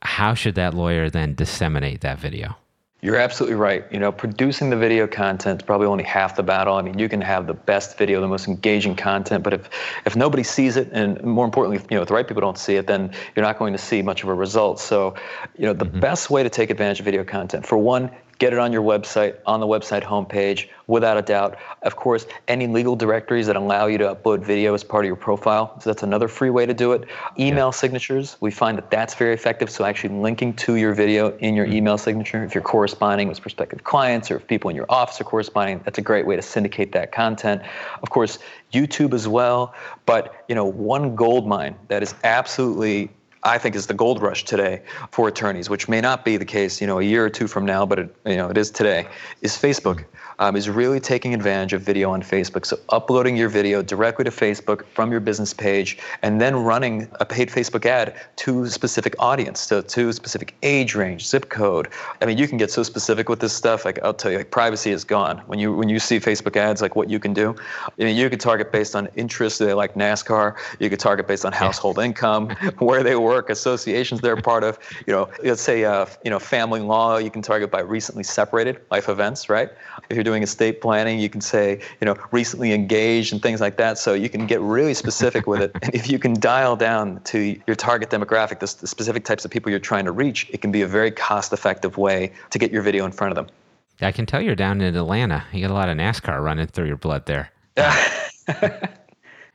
how 0.01 0.33
should 0.33 0.55
that 0.55 0.73
lawyer 0.73 1.09
then 1.09 1.33
disseminate 1.33 2.01
that 2.01 2.19
video? 2.19 2.57
You're 3.03 3.17
absolutely 3.17 3.55
right. 3.55 3.83
You 3.91 3.99
know, 3.99 4.13
producing 4.13 4.69
the 4.69 4.77
video 4.77 5.07
content 5.07 5.61
is 5.61 5.65
probably 5.65 5.87
only 5.87 6.05
half 6.05 6.37
the 6.37 6.41
battle. 6.41 6.75
I 6.75 6.81
mean, 6.81 6.97
you 6.97 7.09
can 7.09 7.19
have 7.19 7.47
the 7.47 7.53
best 7.53 7.97
video, 7.97 8.21
the 8.21 8.29
most 8.29 8.47
engaging 8.47 8.95
content, 8.95 9.43
but 9.43 9.53
if 9.53 9.69
if 10.05 10.15
nobody 10.15 10.41
sees 10.41 10.77
it, 10.77 10.89
and 10.93 11.21
more 11.21 11.43
importantly, 11.43 11.85
you 11.89 11.97
know, 11.97 12.03
if 12.03 12.07
the 12.07 12.13
right 12.13 12.25
people 12.25 12.39
don't 12.39 12.57
see 12.57 12.77
it, 12.77 12.87
then 12.87 13.11
you're 13.35 13.43
not 13.43 13.59
going 13.59 13.73
to 13.73 13.77
see 13.77 14.01
much 14.01 14.23
of 14.23 14.29
a 14.29 14.33
result. 14.33 14.79
So, 14.79 15.15
you 15.57 15.65
know, 15.65 15.73
the 15.73 15.85
mm-hmm. 15.85 15.99
best 15.99 16.29
way 16.29 16.43
to 16.43 16.49
take 16.49 16.69
advantage 16.69 16.99
of 16.99 17.05
video 17.05 17.25
content, 17.25 17.65
for 17.65 17.77
one, 17.77 18.09
get 18.39 18.53
it 18.53 18.59
on 18.59 18.71
your 18.71 18.81
website, 18.81 19.37
on 19.45 19.59
the 19.59 19.67
website 19.67 20.03
homepage, 20.03 20.67
without 20.87 21.17
a 21.17 21.21
doubt. 21.21 21.57
Of 21.83 21.95
course, 21.95 22.25
any 22.47 22.67
legal 22.67 22.95
directories 22.95 23.47
that 23.47 23.55
allow 23.55 23.87
you 23.87 23.97
to 23.99 24.15
upload 24.15 24.43
video 24.43 24.73
as 24.73 24.83
part 24.83 25.05
of 25.05 25.07
your 25.07 25.15
profile. 25.15 25.79
So 25.79 25.89
that's 25.89 26.03
another 26.03 26.27
free 26.27 26.49
way 26.49 26.65
to 26.65 26.73
do 26.73 26.91
it. 26.93 27.07
Email 27.39 27.67
yeah. 27.67 27.71
signatures, 27.71 28.37
we 28.41 28.51
find 28.51 28.77
that 28.77 28.91
that's 28.91 29.15
very 29.15 29.33
effective. 29.33 29.69
So 29.69 29.85
actually 29.85 30.15
linking 30.19 30.53
to 30.55 30.75
your 30.75 30.93
video 30.93 31.37
in 31.37 31.55
your 31.55 31.65
mm-hmm. 31.65 31.75
email 31.75 31.97
signature, 31.97 32.43
if 32.43 32.53
you're 32.53 32.63
corresponding 32.63 33.27
with 33.27 33.41
prospective 33.41 33.83
clients 33.83 34.29
or 34.29 34.37
if 34.37 34.47
people 34.47 34.69
in 34.69 34.75
your 34.75 34.87
office 34.89 35.21
are 35.21 35.25
corresponding, 35.25 35.81
that's 35.85 35.97
a 35.97 36.01
great 36.01 36.25
way 36.25 36.35
to 36.35 36.41
syndicate 36.41 36.91
that 36.93 37.11
content. 37.11 37.61
Of 38.01 38.09
course, 38.09 38.39
YouTube 38.71 39.13
as 39.13 39.27
well. 39.27 39.73
But 40.05 40.43
you 40.47 40.55
know, 40.55 40.65
one 40.65 41.15
gold 41.15 41.47
mine 41.47 41.75
that 41.87 42.03
is 42.03 42.13
absolutely 42.23 43.09
I 43.45 43.57
think 43.57 43.75
is 43.75 43.87
the 43.87 43.93
gold 43.93 44.21
rush 44.21 44.45
today 44.45 44.81
for 45.11 45.27
attorneys, 45.27 45.69
which 45.69 45.89
may 45.89 46.01
not 46.01 46.23
be 46.23 46.37
the 46.37 46.45
case, 46.45 46.79
you 46.79 46.87
know, 46.87 46.99
a 46.99 47.03
year 47.03 47.25
or 47.25 47.29
two 47.29 47.47
from 47.47 47.65
now, 47.65 47.85
but 47.85 47.99
it, 47.99 48.15
you 48.25 48.37
know, 48.37 48.49
it 48.49 48.57
is 48.57 48.71
today, 48.71 49.07
is 49.41 49.57
Facebook 49.57 50.05
um, 50.39 50.55
is 50.55 50.69
really 50.69 50.99
taking 50.99 51.33
advantage 51.33 51.73
of 51.73 51.81
video 51.81 52.11
on 52.11 52.21
Facebook. 52.21 52.65
So 52.65 52.77
uploading 52.89 53.35
your 53.35 53.49
video 53.49 53.81
directly 53.81 54.25
to 54.25 54.31
Facebook 54.31 54.85
from 54.93 55.11
your 55.11 55.19
business 55.19 55.53
page, 55.53 55.97
and 56.21 56.39
then 56.41 56.55
running 56.55 57.07
a 57.19 57.25
paid 57.25 57.49
Facebook 57.49 57.85
ad 57.85 58.15
to 58.37 58.63
a 58.63 58.69
specific 58.69 59.15
audience, 59.19 59.59
so 59.59 59.81
to 59.81 60.09
a 60.09 60.13
specific 60.13 60.55
age 60.63 60.95
range, 60.95 61.25
zip 61.25 61.49
code. 61.49 61.89
I 62.21 62.25
mean, 62.25 62.37
you 62.37 62.47
can 62.47 62.57
get 62.57 62.71
so 62.71 62.83
specific 62.83 63.29
with 63.29 63.39
this 63.39 63.53
stuff. 63.53 63.85
Like 63.85 63.99
I'll 64.03 64.13
tell 64.13 64.31
you, 64.31 64.37
like 64.37 64.51
privacy 64.51 64.91
is 64.91 65.03
gone 65.03 65.39
when 65.47 65.59
you 65.59 65.73
when 65.73 65.89
you 65.89 65.99
see 65.99 66.19
Facebook 66.19 66.55
ads. 66.55 66.81
Like 66.81 66.95
what 66.95 67.09
you 67.09 67.19
can 67.19 67.33
do, 67.33 67.55
I 67.87 68.03
mean, 68.03 68.15
you 68.15 68.29
could 68.29 68.39
target 68.39 68.71
based 68.71 68.95
on 68.95 69.07
interests. 69.15 69.59
They 69.59 69.73
like 69.73 69.93
NASCAR. 69.95 70.55
You 70.79 70.89
could 70.89 70.99
target 70.99 71.27
based 71.27 71.45
on 71.45 71.53
household 71.53 71.99
income, 71.99 72.49
where 72.79 73.03
they 73.03 73.15
work, 73.33 73.49
associations 73.49 74.21
they're 74.21 74.37
part 74.37 74.63
of. 74.63 74.77
You 75.07 75.13
know, 75.13 75.29
let's 75.43 75.61
say 75.61 75.83
uh, 75.85 76.05
you 76.23 76.29
know 76.29 76.39
family 76.39 76.81
law. 76.81 77.17
You 77.17 77.31
can 77.31 77.41
target 77.41 77.71
by 77.71 77.81
recently 77.81 78.23
separated 78.23 78.81
life 78.91 79.09
events, 79.09 79.49
right? 79.49 79.69
If 80.09 80.15
you're 80.15 80.23
doing 80.23 80.43
estate 80.43 80.81
planning, 80.81 81.19
you 81.19 81.29
can 81.29 81.41
say, 81.41 81.79
you 81.99 82.05
know, 82.05 82.15
recently 82.31 82.73
engaged 82.73 83.33
and 83.33 83.41
things 83.41 83.59
like 83.61 83.77
that. 83.77 83.97
So 83.97 84.13
you 84.13 84.29
can 84.29 84.45
get 84.45 84.61
really 84.61 84.93
specific 84.93 85.47
with 85.47 85.61
it. 85.61 85.71
And 85.83 85.93
if 85.93 86.09
you 86.09 86.17
can 86.17 86.39
dial 86.39 86.77
down 86.77 87.19
to 87.25 87.59
your 87.67 87.75
target 87.75 88.09
demographic, 88.09 88.59
the, 88.59 88.73
the 88.79 88.87
specific 88.87 89.25
types 89.25 89.43
of 89.43 89.51
people 89.51 89.69
you're 89.69 89.79
trying 89.79 90.05
to 90.05 90.13
reach, 90.13 90.49
it 90.51 90.61
can 90.61 90.71
be 90.71 90.81
a 90.81 90.87
very 90.87 91.11
cost-effective 91.11 91.97
way 91.97 92.31
to 92.51 92.57
get 92.57 92.71
your 92.71 92.81
video 92.83 93.05
in 93.05 93.11
front 93.11 93.31
of 93.31 93.35
them. 93.35 93.53
I 94.01 94.11
can 94.13 94.25
tell 94.25 94.41
you're 94.41 94.55
down 94.55 94.79
in 94.81 94.95
Atlanta. 94.95 95.43
You 95.51 95.61
got 95.61 95.71
a 95.71 95.73
lot 95.73 95.89
of 95.89 95.97
NASCAR 95.97 96.41
running 96.41 96.67
through 96.67 96.87
your 96.87 96.97
blood 96.97 97.25
there. 97.25 97.51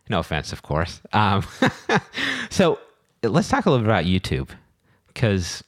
no 0.09 0.19
offense, 0.21 0.53
of 0.53 0.63
course. 0.63 1.01
Um, 1.13 1.47
so 2.51 2.79
let's 3.29 3.49
talk 3.49 3.67
a 3.67 3.71
little 3.71 3.85
bit 3.85 3.91
about 3.91 4.05
YouTube 4.05 4.51
because 5.09 5.63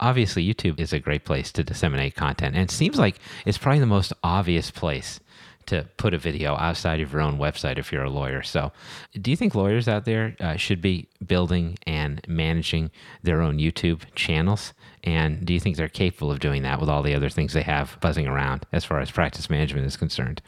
obviously 0.00 0.46
YouTube 0.46 0.80
is 0.80 0.92
a 0.92 0.98
great 0.98 1.24
place 1.24 1.52
to 1.52 1.64
disseminate 1.64 2.14
content. 2.14 2.54
And 2.54 2.64
it 2.64 2.70
seems 2.70 2.98
like 2.98 3.18
it's 3.46 3.58
probably 3.58 3.80
the 3.80 3.86
most 3.86 4.12
obvious 4.22 4.70
place 4.70 5.20
to 5.66 5.88
put 5.96 6.12
a 6.12 6.18
video 6.18 6.56
outside 6.56 7.00
of 7.00 7.12
your 7.12 7.22
own 7.22 7.38
website 7.38 7.78
if 7.78 7.90
you're 7.90 8.04
a 8.04 8.10
lawyer. 8.10 8.42
So, 8.42 8.72
do 9.20 9.30
you 9.30 9.36
think 9.36 9.54
lawyers 9.54 9.88
out 9.88 10.04
there 10.04 10.36
uh, 10.40 10.56
should 10.56 10.82
be 10.82 11.08
building 11.26 11.78
and 11.86 12.20
managing 12.28 12.90
their 13.22 13.40
own 13.40 13.58
YouTube 13.58 14.02
channels? 14.14 14.74
And 15.02 15.44
do 15.46 15.54
you 15.54 15.60
think 15.60 15.76
they're 15.76 15.88
capable 15.88 16.30
of 16.30 16.40
doing 16.40 16.62
that 16.62 16.80
with 16.80 16.90
all 16.90 17.02
the 17.02 17.14
other 17.14 17.30
things 17.30 17.54
they 17.54 17.62
have 17.62 17.98
buzzing 18.00 18.26
around 18.26 18.66
as 18.72 18.84
far 18.84 19.00
as 19.00 19.10
practice 19.10 19.48
management 19.48 19.86
is 19.86 19.96
concerned? 19.96 20.42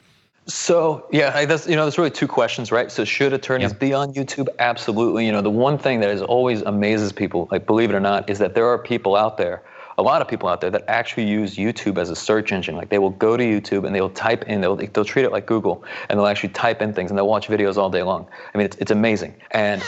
So 0.49 1.07
yeah, 1.11 1.45
that's 1.45 1.67
you 1.67 1.75
know, 1.75 1.83
there's 1.83 1.99
really 1.99 2.11
two 2.11 2.29
questions, 2.29 2.71
right? 2.71 2.91
So 2.91 3.05
should 3.05 3.33
attorneys 3.33 3.73
be 3.73 3.93
on 3.93 4.15
YouTube? 4.15 4.49
Absolutely. 4.61 5.27
You 5.27 5.33
know, 5.33 5.43
the 5.43 5.51
one 5.51 5.77
thing 5.77 5.99
that 6.01 6.11
is 6.11 6.23
always 6.23 6.63
amazes 6.63 7.13
people, 7.13 7.49
like 7.51 7.67
believe 7.67 7.91
it 7.91 7.95
or 7.97 8.01
not, 8.01 8.31
is 8.31 8.39
that 8.39 8.55
there 8.55 8.67
are 8.67 8.79
people 8.79 9.17
out 9.17 9.39
there, 9.39 9.65
a 9.99 10.03
lot 10.03 10.23
of 10.23 10.29
people 10.29 10.49
out 10.49 10.61
there 10.61 10.71
that 10.71 10.85
actually 10.87 11.27
use 11.27 11.57
YouTube 11.57 11.99
as 11.99 12.11
a 12.11 12.17
search 12.17 12.53
engine. 12.53 12.77
Like 12.77 12.91
they 12.91 13.01
will 13.01 13.11
go 13.11 13.37
to 13.37 13.43
YouTube 13.43 13.85
and 13.85 13.95
they'll 13.95 14.11
type 14.11 14.45
in, 14.45 14.61
they'll 14.61 14.77
they'll 14.77 15.05
treat 15.05 15.25
it 15.25 15.33
like 15.33 15.47
Google, 15.47 15.83
and 16.09 16.19
they'll 16.19 16.29
actually 16.29 16.51
type 16.51 16.81
in 16.81 16.93
things 16.93 17.11
and 17.11 17.19
they'll 17.19 17.27
watch 17.27 17.49
videos 17.49 17.77
all 17.77 17.91
day 17.91 18.05
long. 18.05 18.29
I 18.55 18.59
mean, 18.59 18.67
it's 18.67 18.77
it's 18.77 18.91
amazing 18.93 19.35
and. 19.51 19.83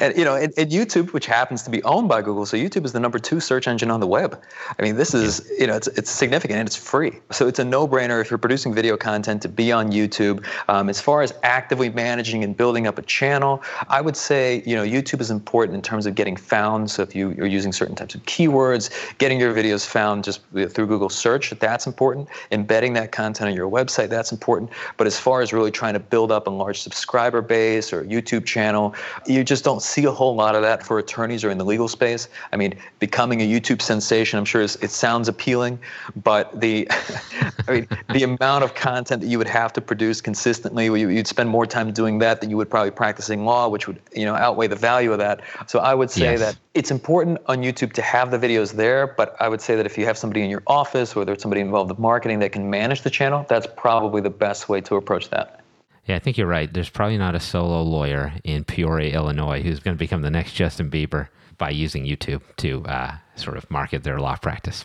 and 0.00 0.16
you 0.16 0.24
know, 0.24 0.34
and, 0.34 0.52
and, 0.56 0.70
YouTube, 0.70 1.12
which 1.12 1.26
happens 1.26 1.62
to 1.62 1.70
be 1.70 1.82
owned 1.84 2.08
by 2.08 2.20
Google, 2.20 2.46
so 2.46 2.56
YouTube 2.56 2.84
is 2.84 2.92
the 2.92 3.00
number 3.00 3.18
two 3.18 3.40
search 3.40 3.68
engine 3.68 3.90
on 3.90 4.00
the 4.00 4.06
web. 4.06 4.40
I 4.78 4.82
mean, 4.82 4.96
this 4.96 5.14
is 5.14 5.48
you 5.58 5.66
know, 5.66 5.76
it's 5.76 5.88
it's 5.88 6.10
significant 6.10 6.58
and 6.58 6.66
it's 6.66 6.76
free, 6.76 7.20
so 7.30 7.46
it's 7.46 7.58
a 7.58 7.64
no-brainer 7.64 8.20
if 8.20 8.30
you're 8.30 8.38
producing 8.38 8.74
video 8.74 8.96
content 8.96 9.42
to 9.42 9.48
be 9.48 9.70
on 9.72 9.92
YouTube. 9.92 10.44
Um, 10.68 10.88
as 10.88 11.00
far 11.00 11.22
as 11.22 11.32
actively 11.42 11.90
managing 11.90 12.42
and 12.42 12.56
building 12.56 12.86
up 12.86 12.98
a 12.98 13.02
channel, 13.02 13.62
I 13.88 14.00
would 14.00 14.16
say 14.16 14.62
you 14.66 14.74
know 14.74 14.82
YouTube 14.82 15.20
is 15.20 15.30
important 15.30 15.76
in 15.76 15.82
terms 15.82 16.06
of 16.06 16.14
getting 16.14 16.36
found. 16.36 16.90
So 16.90 17.02
if 17.02 17.14
you 17.14 17.30
are 17.38 17.46
using 17.46 17.72
certain 17.72 17.94
types 17.94 18.14
of 18.14 18.22
keywords, 18.24 18.90
getting 19.18 19.38
your 19.38 19.54
videos 19.54 19.86
found 19.86 20.24
just 20.24 20.40
through 20.52 20.86
Google 20.86 21.08
search, 21.08 21.50
that's 21.50 21.86
important. 21.86 22.28
Embedding 22.50 22.94
that 22.94 23.12
content 23.12 23.50
on 23.50 23.56
your 23.56 23.70
website, 23.70 24.08
that's 24.08 24.32
important. 24.32 24.70
But 24.96 25.06
as 25.06 25.18
far 25.18 25.40
as 25.42 25.52
really 25.52 25.70
trying 25.70 25.94
to 25.94 26.00
build 26.00 26.32
up 26.32 26.46
a 26.46 26.50
large 26.50 26.80
subscriber 26.80 27.42
base 27.42 27.92
or 27.92 28.04
YouTube 28.04 28.44
channel, 28.44 28.94
you 29.26 29.44
just 29.44 29.64
don't 29.64 29.82
see 29.84 30.04
a 30.04 30.10
whole 30.10 30.34
lot 30.34 30.54
of 30.54 30.62
that 30.62 30.84
for 30.84 30.98
attorneys 30.98 31.44
or 31.44 31.50
in 31.50 31.58
the 31.58 31.64
legal 31.64 31.88
space. 31.88 32.28
I 32.52 32.56
mean, 32.56 32.74
becoming 32.98 33.40
a 33.42 33.44
YouTube 33.44 33.82
sensation, 33.82 34.38
I'm 34.38 34.44
sure 34.44 34.62
is, 34.62 34.76
it 34.76 34.90
sounds 34.90 35.28
appealing, 35.28 35.78
but 36.22 36.60
the, 36.60 36.88
I 37.68 37.72
mean, 37.72 37.88
the 38.12 38.22
amount 38.22 38.64
of 38.64 38.74
content 38.74 39.20
that 39.22 39.28
you 39.28 39.38
would 39.38 39.48
have 39.48 39.72
to 39.74 39.80
produce 39.80 40.20
consistently, 40.20 40.86
you'd 40.86 41.26
spend 41.26 41.48
more 41.48 41.66
time 41.66 41.92
doing 41.92 42.18
that 42.18 42.40
than 42.40 42.50
you 42.50 42.56
would 42.56 42.70
probably 42.70 42.90
practicing 42.90 43.44
law, 43.44 43.68
which 43.68 43.86
would, 43.86 44.00
you 44.14 44.24
know, 44.24 44.34
outweigh 44.34 44.66
the 44.66 44.76
value 44.76 45.12
of 45.12 45.18
that. 45.18 45.40
So 45.66 45.78
I 45.78 45.94
would 45.94 46.10
say 46.10 46.32
yes. 46.32 46.40
that 46.40 46.56
it's 46.74 46.90
important 46.90 47.38
on 47.46 47.58
YouTube 47.58 47.92
to 47.94 48.02
have 48.02 48.30
the 48.30 48.38
videos 48.38 48.72
there, 48.72 49.06
but 49.06 49.36
I 49.40 49.48
would 49.48 49.60
say 49.60 49.76
that 49.76 49.86
if 49.86 49.96
you 49.98 50.04
have 50.06 50.18
somebody 50.18 50.42
in 50.42 50.50
your 50.50 50.62
office, 50.66 51.14
whether 51.14 51.32
it's 51.32 51.42
somebody 51.42 51.60
involved 51.60 51.90
with 51.90 51.98
marketing 51.98 52.40
that 52.40 52.52
can 52.52 52.68
manage 52.68 53.02
the 53.02 53.10
channel, 53.10 53.46
that's 53.48 53.66
probably 53.76 54.20
the 54.20 54.30
best 54.30 54.68
way 54.68 54.80
to 54.82 54.96
approach 54.96 55.30
that. 55.30 55.63
Yeah, 56.06 56.16
I 56.16 56.18
think 56.18 56.36
you're 56.36 56.46
right. 56.46 56.72
There's 56.72 56.90
probably 56.90 57.16
not 57.18 57.34
a 57.34 57.40
solo 57.40 57.82
lawyer 57.82 58.34
in 58.44 58.64
Peoria, 58.64 59.14
Illinois, 59.14 59.62
who's 59.62 59.80
going 59.80 59.96
to 59.96 59.98
become 59.98 60.22
the 60.22 60.30
next 60.30 60.52
Justin 60.52 60.90
Bieber 60.90 61.28
by 61.56 61.70
using 61.70 62.04
YouTube 62.04 62.42
to 62.58 62.84
uh, 62.84 63.16
sort 63.36 63.56
of 63.56 63.70
market 63.70 64.02
their 64.02 64.18
law 64.18 64.36
practice. 64.36 64.84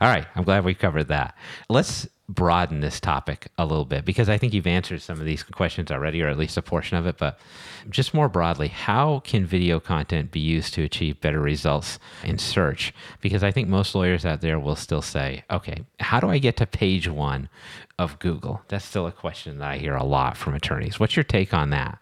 All 0.00 0.08
right, 0.08 0.26
I'm 0.34 0.44
glad 0.44 0.64
we 0.64 0.74
covered 0.74 1.08
that. 1.08 1.34
Let's 1.68 2.06
broaden 2.28 2.80
this 2.80 3.00
topic 3.00 3.48
a 3.56 3.64
little 3.64 3.86
bit 3.86 4.04
because 4.04 4.28
I 4.28 4.36
think 4.36 4.52
you've 4.52 4.66
answered 4.66 5.00
some 5.00 5.18
of 5.18 5.24
these 5.24 5.42
questions 5.42 5.90
already, 5.90 6.22
or 6.22 6.28
at 6.28 6.36
least 6.36 6.58
a 6.58 6.62
portion 6.62 6.98
of 6.98 7.06
it. 7.06 7.16
But 7.16 7.38
just 7.88 8.12
more 8.12 8.28
broadly, 8.28 8.68
how 8.68 9.20
can 9.20 9.46
video 9.46 9.80
content 9.80 10.30
be 10.30 10.40
used 10.40 10.74
to 10.74 10.82
achieve 10.82 11.20
better 11.20 11.40
results 11.40 11.98
in 12.22 12.36
search? 12.38 12.92
Because 13.20 13.42
I 13.42 13.50
think 13.50 13.68
most 13.68 13.94
lawyers 13.94 14.26
out 14.26 14.42
there 14.42 14.60
will 14.60 14.76
still 14.76 15.02
say, 15.02 15.44
okay, 15.50 15.84
how 16.00 16.20
do 16.20 16.28
I 16.28 16.38
get 16.38 16.56
to 16.58 16.66
page 16.66 17.08
one 17.08 17.48
of 17.98 18.18
Google? 18.18 18.60
That's 18.68 18.84
still 18.84 19.06
a 19.06 19.12
question 19.12 19.58
that 19.58 19.70
I 19.70 19.78
hear 19.78 19.96
a 19.96 20.04
lot 20.04 20.36
from 20.36 20.54
attorneys. 20.54 21.00
What's 21.00 21.16
your 21.16 21.24
take 21.24 21.54
on 21.54 21.70
that? 21.70 21.98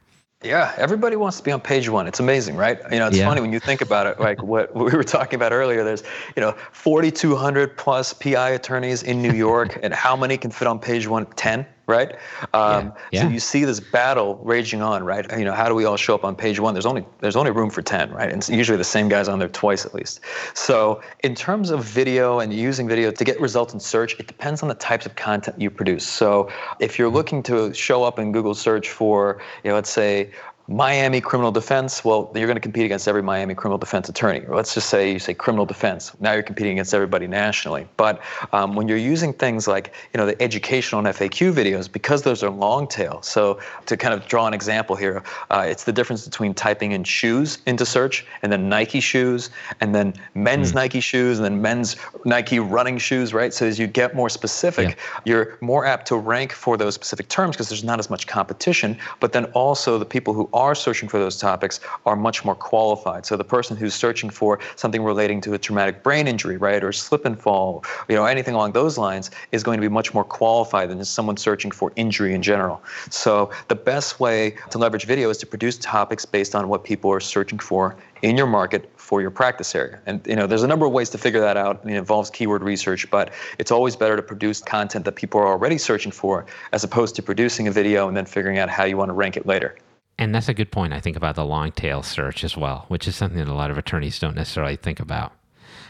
Yeah, 0.47 0.73
everybody 0.77 1.17
wants 1.17 1.39
to 1.39 1.43
be 1.43 1.51
on 1.51 1.61
page 1.61 1.89
one. 1.89 2.07
It's 2.07 2.21
amazing, 2.21 2.57
right? 2.57 2.79
You 2.91 2.99
know, 2.99 3.09
it's 3.09 3.17
yeah. 3.17 3.27
funny 3.27 3.41
when 3.41 3.53
you 3.53 3.61
think 3.61 3.81
about 3.81 4.07
it. 4.07 4.21
Like 4.21 4.43
what 4.43 4.75
we 4.77 4.93
were 4.93 5.05
talking 5.05 5.37
about 5.37 5.53
earlier. 5.53 5.83
There's, 5.83 6.05
you 6.37 6.41
know, 6.41 6.53
4,200 6.73 7.77
plus 7.77 8.13
PI 8.13 8.51
attorneys 8.51 9.03
in 9.03 9.21
New 9.21 9.33
York, 9.33 9.79
and 9.83 9.93
how 9.93 10.17
many 10.17 10.37
can 10.39 10.51
fit 10.51 10.69
on 10.69 10.79
page 10.79 11.09
one? 11.09 11.27
Ten 11.35 11.67
right? 11.87 12.17
Um, 12.53 12.87
yeah, 12.87 12.93
yeah. 13.13 13.23
So 13.23 13.29
you 13.29 13.41
see 13.41 13.65
this 13.65 13.81
battle 13.81 14.41
raging 14.43 14.83
on, 14.83 15.05
right? 15.05 15.27
You 15.39 15.45
know, 15.45 15.53
how 15.53 15.69
do 15.69 15.75
we 15.75 15.85
all 15.85 15.97
show 15.97 16.15
up 16.15 16.25
on 16.25 16.35
page 16.35 16.59
one? 16.59 16.75
There's 16.75 16.87
only 16.87 17.07
there's 17.21 17.37
only 17.37 17.51
room 17.51 17.71
for 17.71 17.83
ten, 17.83 18.11
right? 18.13 18.29
And 18.29 18.39
it's 18.39 18.49
usually 18.49 18.79
the 18.79 18.85
same 18.85 19.09
guys 19.09 19.29
on 19.29 19.39
there 19.39 19.49
twice 19.49 19.87
at 19.87 19.95
least. 19.95 20.21
So 20.55 21.01
in 21.21 21.35
terms 21.35 21.71
of 21.71 21.85
video 21.85 22.41
and 22.41 22.53
using 22.53 22.89
video 22.89 23.11
to 23.11 23.25
get 23.25 23.41
results 23.41 23.73
in 23.73 23.81
search, 23.81 24.19
it 24.19 24.27
depends 24.27 24.63
on 24.63 24.69
the 24.69 24.75
types 24.75 25.07
of 25.07 25.17
content 25.17 25.61
you 25.61 25.71
produce. 25.71 26.07
So 26.07 26.51
if 26.81 26.99
you're 26.99 27.11
looking 27.11 27.43
to 27.45 27.73
show 27.73 28.03
up 28.03 28.19
in 28.19 28.33
Google 28.33 28.55
search 28.55 28.91
for, 28.91 29.41
you 29.63 29.71
know, 29.71 29.75
let's 29.75 29.91
say 29.91 30.33
Miami 30.69 31.21
criminal 31.21 31.53
defense, 31.53 32.05
well, 32.05 32.31
you're 32.35 32.47
going 32.47 32.57
to 32.57 32.61
compete 32.61 32.85
against 32.85 33.07
every 33.07 33.23
Miami 33.23 33.55
criminal 33.55 33.79
defense 33.79 34.09
attorney. 34.09 34.43
let's 34.49 34.75
just 34.75 34.91
say 34.91 35.13
you 35.13 35.19
say 35.21 35.33
criminal 35.33 35.65
defense. 35.65 36.11
Now 36.19 36.33
you're 36.33 36.43
competing 36.43 36.73
against 36.73 36.93
everybody 36.93 37.29
nationally. 37.29 37.87
But 37.97 38.21
um, 38.53 38.75
when 38.75 38.89
you're 38.89 38.99
using 38.99 39.33
things 39.33 39.69
like 39.69 39.95
you 40.13 40.19
know 40.19 40.27
the 40.27 40.41
educational 40.43 41.07
and 41.07 41.17
FAQ 41.17 41.53
videos, 41.53 41.91
because 41.91 42.23
those 42.23 42.43
are 42.43 42.51
long 42.51 42.89
tail. 42.89 43.23
So 43.23 43.61
to 43.87 43.97
kind 43.97 44.13
of 44.13 44.27
draw 44.27 44.49
an 44.49 44.55
example 44.55 44.97
here, 44.97 45.23
uh, 45.51 45.65
it's 45.69 45.85
the 45.85 45.93
difference 45.93 46.25
between 46.25 46.53
typing 46.53 46.91
in 46.93 47.05
shoes 47.05 47.59
into 47.67 47.87
search 47.87 48.27
and 48.43 48.51
then 48.51 48.69
Nike 48.69 48.99
shoes 48.99 49.51
and 49.81 49.95
then 49.95 50.15
men's 50.35 50.73
mm. 50.73 50.77
Nike 50.77 51.01
shoes 51.01 51.39
and 51.39 51.45
then 51.45 51.63
men's 51.63 51.95
Nike 52.25 52.59
running 52.59 52.99
shoes, 52.99 53.33
right? 53.33 53.55
So 53.55 53.67
as 53.67 53.79
you 53.79 53.87
get 53.87 54.17
more 54.17 54.29
specific, 54.29 54.89
yeah. 54.89 55.21
you're 55.25 55.59
more 55.61 55.87
apt 55.87 56.09
to 56.09 56.17
rank 56.17 56.53
for 56.53 56.77
those 56.77 56.95
specific 56.95 57.29
terms 57.29 57.55
because 57.55 57.69
there's 57.69 57.85
not 57.85 58.01
as 58.01 58.11
much 58.11 58.27
competition. 58.27 58.99
But 59.21 59.33
then 59.33 59.45
also 59.47 59.99
the 59.99 60.05
people 60.05 60.35
who 60.35 60.51
are 60.57 60.75
searching 60.75 61.09
for 61.09 61.19
those 61.19 61.39
topics 61.39 61.81
are 62.07 62.17
much 62.17 62.45
more 62.45 62.55
qualified. 62.55 63.27
So 63.27 63.37
the 63.37 63.45
person 63.45 63.77
who's 63.77 63.95
searching 63.95 64.31
for 64.31 64.59
something 64.75 65.03
relating 65.03 65.41
to 65.43 65.55
a 65.55 65.59
traumatic 65.59 66.03
brain 66.03 66.27
injury, 66.27 66.57
right, 66.57 66.83
or 66.83 66.93
slip 66.93 67.25
and 67.25 67.39
fall, 67.39 67.85
you 68.09 68.17
know, 68.17 68.25
anything 68.25 68.55
along 68.55 68.73
those 68.73 68.97
lines 68.97 69.31
is 69.53 69.63
going 69.63 69.79
to 69.79 69.83
be 69.83 69.93
much 69.93 70.15
more 70.15 70.25
qualified 70.25 70.89
than 70.89 71.05
someone 71.05 71.37
searching 71.37 71.71
for 71.71 71.93
injury 71.97 72.35
in 72.35 72.43
general. 72.43 72.83
So 73.11 73.51
the 73.69 73.75
best 73.75 74.19
way 74.19 74.57
to 74.71 74.79
leverage 74.79 75.05
video 75.05 75.31
is 75.31 75.39
to 75.39 75.47
produce 75.47 75.77
topics 75.79 76.25
based 76.25 76.55
on 76.55 76.69
what 76.69 76.85
people 76.85 77.13
are 77.13 77.21
searching 77.21 77.59
for 77.59 77.97
in 78.23 78.37
your 78.37 78.47
market 78.47 78.91
for 78.97 79.21
your 79.21 79.31
practice 79.31 79.75
area. 79.75 80.01
And 80.07 80.27
you 80.27 80.35
know, 80.35 80.47
there's 80.47 80.63
a 80.63 80.67
number 80.67 80.87
of 80.87 80.93
ways 80.93 81.11
to 81.11 81.19
figure 81.19 81.41
that 81.41 81.57
out. 81.57 81.81
I 81.83 81.87
mean, 81.87 81.97
it 81.97 81.99
involves 81.99 82.31
keyword 82.31 82.63
research, 82.63 83.09
but 83.11 83.31
it's 83.59 83.71
always 83.71 83.95
better 83.95 84.17
to 84.17 84.23
produce 84.23 84.61
content 84.61 85.05
that 85.05 85.13
people 85.17 85.41
are 85.41 85.47
already 85.47 85.79
searching 85.79 86.13
for 86.13 86.47
as 86.73 86.83
opposed 86.83 87.15
to 87.17 87.23
producing 87.23 87.69
a 87.69 87.71
video 87.71 88.09
and 88.09 88.17
then 88.17 88.25
figuring 88.25 88.59
out 88.59 88.69
how 88.69 88.85
you 88.85 88.97
want 88.97 89.11
to 89.11 89.13
rank 89.13 89.37
it 89.37 89.47
later. 89.47 89.77
And 90.19 90.35
that's 90.35 90.49
a 90.49 90.55
good 90.55 90.73
point, 90.73 90.93
I 90.93 91.01
think, 91.01 91.17
about 91.17 91.35
the 91.35 91.45
long 91.45 91.73
tail 91.73 92.03
search 92.03 92.43
as 92.43 92.57
well, 92.57 92.87
which 92.89 93.07
is 93.07 93.15
something 93.15 93.39
that 93.39 93.49
a 93.49 93.55
lot 93.55 93.71
of 93.71 93.79
attorneys 93.79 94.19
don't 94.19 94.37
necessarily 94.37 94.77
think 94.77 94.99
about. 94.99 95.33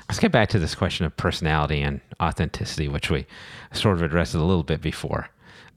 Let's 0.09 0.19
get 0.19 0.33
back 0.33 0.49
to 0.51 0.59
this 0.59 0.75
question 0.75 1.07
of 1.07 1.17
personality 1.17 1.81
and 1.83 2.01
authenticity, 2.21 2.89
which 2.89 3.11
we 3.11 3.27
sort 3.73 3.97
of 3.97 4.03
addressed 4.03 4.35
a 4.35 4.43
little 4.43 4.63
bit 4.63 4.81
before. 4.81 5.29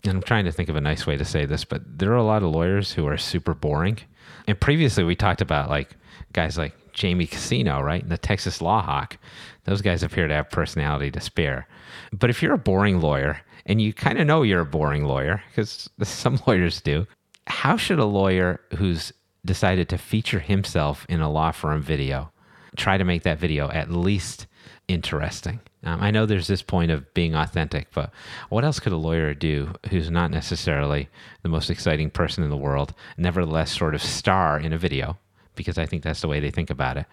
And 0.04 0.14
I'm 0.14 0.24
trying 0.24 0.46
to 0.46 0.52
think 0.52 0.70
of 0.70 0.76
a 0.76 0.82
nice 0.82 1.06
way 1.06 1.18
to 1.18 1.26
say 1.26 1.46
this, 1.46 1.64
but 1.64 2.00
there 2.00 2.12
are 2.12 2.18
a 2.18 2.24
lot 2.24 2.44
of 2.44 2.52
lawyers 2.52 2.94
who 2.94 3.06
are 3.08 3.18
super 3.18 3.54
boring. 3.54 4.00
And 4.48 4.60
previously, 4.60 5.04
we 5.04 5.16
talked 5.16 5.42
about 5.42 5.70
like 5.70 5.96
guys 6.34 6.58
like 6.58 6.94
Jamie 6.94 7.28
Casino, 7.28 7.82
right? 7.82 8.02
And 8.02 8.12
the 8.12 8.18
Texas 8.18 8.62
Law 8.62 8.82
Hawk. 8.82 9.18
Those 9.66 9.82
guys 9.82 10.04
appear 10.04 10.28
to 10.28 10.34
have 10.34 10.50
personality 10.50 11.12
to 11.12 11.22
spare. 11.22 11.68
But 12.12 12.30
if 12.30 12.42
you're 12.42 12.54
a 12.54 12.58
boring 12.58 13.02
lawyer, 13.02 13.42
and 13.66 13.80
you 13.80 13.94
kind 13.94 14.18
of 14.20 14.26
know 14.26 14.42
you're 14.42 14.62
a 14.62 14.66
boring 14.66 15.06
lawyer, 15.06 15.44
because 15.50 15.90
some 16.04 16.40
lawyers 16.48 16.82
do, 16.82 17.06
how 17.50 17.78
should 17.78 18.00
a 18.00 18.06
lawyer 18.06 18.62
who's 18.78 19.12
decided 19.46 19.90
to 19.90 19.98
feature 19.98 20.40
himself 20.40 21.06
in 21.10 21.22
a 21.22 21.30
law 21.30 21.52
firm 21.52 21.82
video 21.82 22.32
try 22.78 22.98
to 22.98 23.04
make 23.04 23.24
that 23.24 23.40
video 23.40 23.70
at 23.72 23.92
least 23.92 24.48
interesting? 24.88 25.60
Um, 25.84 26.02
I 26.02 26.12
know 26.12 26.26
there's 26.26 26.48
this 26.48 26.62
point 26.62 26.92
of 26.92 27.14
being 27.14 27.36
authentic, 27.36 27.88
but 27.94 28.12
what 28.50 28.66
else 28.66 28.80
could 28.80 28.92
a 28.92 28.98
lawyer 28.98 29.34
do 29.34 29.74
who's 29.90 30.12
not 30.12 30.30
necessarily 30.30 31.10
the 31.42 31.50
most 31.50 31.70
exciting 31.70 32.10
person 32.10 32.44
in 32.44 32.50
the 32.50 32.58
world, 32.58 32.94
nevertheless, 33.18 33.72
sort 33.78 33.96
of 33.96 34.04
star 34.04 34.60
in 34.60 34.74
a 34.74 34.78
video? 34.78 35.18
Because 35.56 35.78
I 35.78 35.86
think 35.86 36.04
that's 36.04 36.22
the 36.22 36.28
way 36.28 36.40
they 36.40 36.52
think 36.52 36.70
about 36.70 36.98
it, 36.98 37.06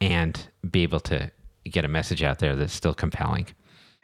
and 0.00 0.48
be 0.70 0.82
able 0.82 1.00
to 1.00 1.30
get 1.64 1.84
a 1.84 1.88
message 1.88 2.22
out 2.22 2.38
there 2.38 2.56
that's 2.56 2.72
still 2.72 2.94
compelling. 2.94 3.46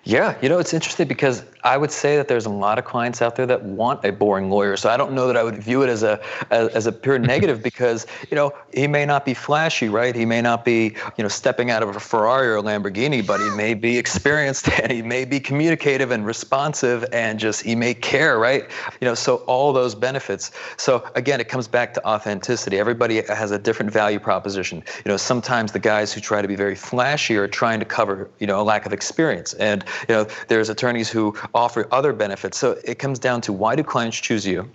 Yeah, 0.04 0.36
you 0.40 0.48
know, 0.48 0.58
it's 0.58 0.72
interesting 0.72 1.08
because 1.08 1.44
I 1.64 1.76
would 1.76 1.90
say 1.90 2.16
that 2.16 2.28
there's 2.28 2.46
a 2.46 2.50
lot 2.50 2.78
of 2.78 2.84
clients 2.84 3.20
out 3.22 3.36
there 3.36 3.46
that 3.46 3.62
want 3.62 4.04
a 4.04 4.12
boring 4.12 4.50
lawyer. 4.50 4.76
So 4.76 4.88
I 4.88 4.96
don't 4.96 5.12
know 5.12 5.26
that 5.26 5.36
I 5.36 5.42
would 5.42 5.62
view 5.62 5.82
it 5.82 5.88
as 5.88 6.02
a 6.02 6.20
as, 6.50 6.68
as, 6.68 6.86
a 6.86 6.92
pure 6.92 7.18
negative 7.34 7.62
because, 7.62 8.06
you 8.30 8.34
know, 8.34 8.52
he 8.72 8.86
may 8.86 9.04
not 9.04 9.24
be 9.24 9.34
flashy, 9.34 9.88
right? 9.88 10.14
He 10.14 10.24
may 10.24 10.40
not 10.40 10.64
be, 10.64 10.94
you 11.16 11.22
know, 11.22 11.28
stepping 11.28 11.70
out 11.70 11.82
of 11.82 11.94
a 11.94 12.00
Ferrari 12.00 12.48
or 12.48 12.56
a 12.56 12.62
Lamborghini, 12.62 13.26
but 13.26 13.40
he 13.40 13.50
may 13.56 13.74
be 13.74 13.98
experienced 13.98 14.68
and 14.82 14.90
he 14.90 15.02
may 15.02 15.24
be 15.24 15.40
communicative 15.40 16.10
and 16.10 16.24
responsive 16.24 17.04
and 17.12 17.38
just 17.38 17.62
he 17.62 17.74
may 17.74 17.94
care, 17.94 18.38
right? 18.38 18.64
You 19.00 19.06
know, 19.06 19.14
so 19.14 19.36
all 19.46 19.72
those 19.72 19.94
benefits. 19.94 20.50
So 20.76 21.04
again, 21.14 21.40
it 21.40 21.48
comes 21.48 21.68
back 21.68 21.94
to 21.94 22.06
authenticity. 22.06 22.78
Everybody 22.78 23.22
has 23.22 23.50
a 23.50 23.58
different 23.58 23.92
value 23.92 24.18
proposition. 24.18 24.82
You 25.04 25.10
know, 25.10 25.16
sometimes 25.16 25.72
the 25.72 25.78
guys 25.78 26.12
who 26.12 26.20
try 26.20 26.42
to 26.42 26.48
be 26.48 26.56
very 26.56 26.74
flashy 26.74 27.36
are 27.36 27.48
trying 27.48 27.80
to 27.80 27.86
cover, 27.86 28.30
you 28.38 28.46
know, 28.46 28.60
a 28.60 28.64
lack 28.64 28.86
of 28.86 28.92
experience. 28.92 29.54
And 29.54 29.84
you 30.08 30.14
know, 30.14 30.26
there's 30.48 30.68
attorneys 30.68 31.10
who 31.10 31.34
offer 31.54 31.86
other 31.90 32.12
benefits. 32.12 32.58
So 32.58 32.78
it 32.84 32.98
comes 32.98 33.18
down 33.18 33.40
to 33.42 33.52
why 33.52 33.76
do 33.76 33.82
clients 33.82 34.18
choose 34.18 34.46
you? 34.46 34.70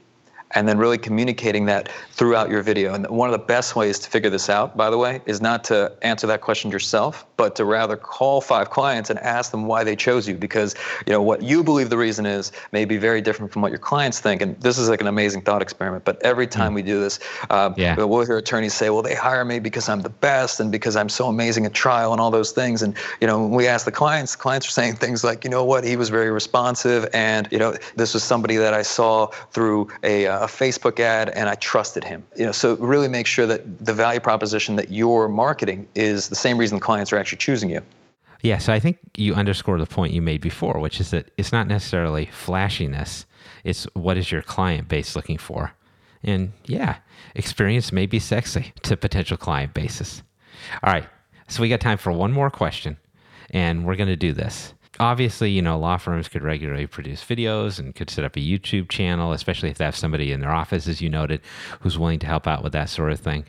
And 0.55 0.67
then 0.67 0.77
really 0.77 0.97
communicating 0.97 1.65
that 1.65 1.89
throughout 2.11 2.49
your 2.49 2.63
video. 2.63 2.93
And 2.93 3.07
one 3.07 3.31
of 3.31 3.33
the 3.33 3.45
best 3.45 3.75
ways 3.75 3.99
to 3.99 4.09
figure 4.09 4.29
this 4.29 4.49
out, 4.49 4.75
by 4.75 4.89
the 4.89 4.97
way, 4.97 5.21
is 5.25 5.41
not 5.41 5.63
to 5.65 5.91
answer 6.01 6.25
that 6.27 6.41
question 6.41 6.71
yourself, 6.71 7.25
but 7.35 7.55
to 7.57 7.65
rather 7.65 7.97
call 7.97 8.39
five 8.39 8.69
clients 8.69 9.09
and 9.09 9.19
ask 9.19 9.51
them 9.51 9.65
why 9.67 9.83
they 9.83 9.95
chose 9.95 10.27
you 10.27 10.35
because, 10.35 10.73
you 11.05 11.11
know, 11.11 11.21
what 11.21 11.41
you 11.41 11.63
believe 11.63 11.89
the 11.89 11.97
reason 11.97 12.25
is 12.25 12.53
may 12.71 12.85
be 12.85 12.97
very 12.97 13.21
different 13.21 13.51
from 13.51 13.61
what 13.61 13.71
your 13.71 13.79
clients 13.79 14.21
think. 14.21 14.41
And 14.41 14.59
this 14.61 14.77
is 14.77 14.87
like 14.87 15.01
an 15.01 15.07
amazing 15.07 15.41
thought 15.41 15.61
experiment. 15.61 16.05
But 16.05 16.21
every 16.23 16.47
time 16.47 16.71
mm. 16.71 16.75
we 16.75 16.81
do 16.81 17.01
this, 17.01 17.19
uh, 17.49 17.73
yeah. 17.75 18.01
we'll 18.01 18.25
hear 18.25 18.37
attorneys 18.37 18.73
say, 18.73 18.89
well, 18.89 19.01
they 19.01 19.15
hire 19.15 19.43
me 19.43 19.59
because 19.59 19.89
I'm 19.89 20.01
the 20.01 20.09
best 20.09 20.61
and 20.61 20.71
because 20.71 20.95
I'm 20.95 21.09
so 21.09 21.27
amazing 21.27 21.65
at 21.65 21.73
trial 21.73 22.13
and 22.13 22.21
all 22.21 22.31
those 22.31 22.51
things. 22.51 22.81
And, 22.81 22.95
you 23.19 23.27
know, 23.27 23.41
when 23.41 23.51
we 23.51 23.67
ask 23.67 23.85
the 23.85 23.91
clients, 23.91 24.37
clients 24.37 24.67
are 24.67 24.71
saying 24.71 24.95
things 24.95 25.23
like, 25.23 25.43
you 25.43 25.49
know 25.49 25.65
what, 25.65 25.83
he 25.83 25.97
was 25.97 26.07
very 26.07 26.31
responsive 26.31 27.09
and, 27.13 27.49
you 27.51 27.59
know, 27.59 27.75
this 27.97 28.13
was 28.13 28.23
somebody 28.23 28.55
that 28.55 28.73
I 28.73 28.83
saw 28.83 29.27
through 29.51 29.89
a, 30.03 30.44
a 30.45 30.47
Facebook 30.47 30.99
ad 30.99 31.29
and 31.29 31.49
I 31.49 31.55
trusted 31.55 32.03
him. 32.03 32.23
You 32.35 32.45
know, 32.45 32.51
so 32.51 32.75
really 32.75 33.07
make 33.07 33.25
sure 33.25 33.47
that 33.47 33.83
the 33.83 33.93
value 33.93 34.19
proposition 34.19 34.75
that 34.75 34.91
you're 34.91 35.27
marketing 35.27 35.87
is 35.95 36.29
the 36.29 36.35
same 36.35 36.57
reason 36.57 36.77
the 36.77 36.85
clients 36.85 37.11
are 37.11 37.17
actually 37.17 37.39
choosing 37.39 37.69
you. 37.69 37.81
Yeah, 38.41 38.59
so 38.59 38.71
I 38.71 38.79
think 38.79 38.99
you 39.17 39.33
underscore 39.33 39.79
the 39.79 39.87
point 39.87 40.13
you 40.13 40.21
made 40.21 40.41
before, 40.41 40.79
which 40.79 40.99
is 41.01 41.09
that 41.09 41.31
it's 41.35 41.51
not 41.51 41.67
necessarily 41.67 42.27
flashiness, 42.27 43.25
it's 43.63 43.85
what 43.93 44.17
is 44.17 44.31
your 44.31 44.43
client 44.43 44.87
base 44.87 45.15
looking 45.15 45.39
for. 45.39 45.73
And 46.21 46.51
yeah, 46.65 46.97
experience 47.33 47.91
may 47.91 48.05
be 48.05 48.19
sexy 48.19 48.71
to 48.83 48.95
potential 48.95 49.37
client 49.37 49.73
bases. 49.73 50.21
All 50.83 50.93
right, 50.93 51.07
so 51.47 51.63
we 51.63 51.69
got 51.69 51.81
time 51.81 51.97
for 51.97 52.11
one 52.11 52.31
more 52.31 52.51
question, 52.51 52.97
and 53.49 53.83
we're 53.83 53.95
going 53.95 54.09
to 54.09 54.15
do 54.15 54.31
this 54.31 54.74
obviously, 54.99 55.51
you 55.51 55.61
know, 55.61 55.77
law 55.77 55.97
firms 55.97 56.27
could 56.27 56.43
regularly 56.43 56.87
produce 56.87 57.23
videos 57.23 57.79
and 57.79 57.95
could 57.95 58.09
set 58.09 58.25
up 58.25 58.35
a 58.35 58.39
YouTube 58.39 58.89
channel, 58.89 59.33
especially 59.33 59.69
if 59.69 59.77
they 59.77 59.85
have 59.85 59.95
somebody 59.95 60.31
in 60.31 60.39
their 60.39 60.51
office, 60.51 60.87
as 60.87 61.01
you 61.01 61.09
noted, 61.09 61.41
who's 61.81 61.97
willing 61.97 62.19
to 62.19 62.27
help 62.27 62.47
out 62.47 62.63
with 62.63 62.73
that 62.73 62.89
sort 62.89 63.11
of 63.11 63.19
thing. 63.19 63.45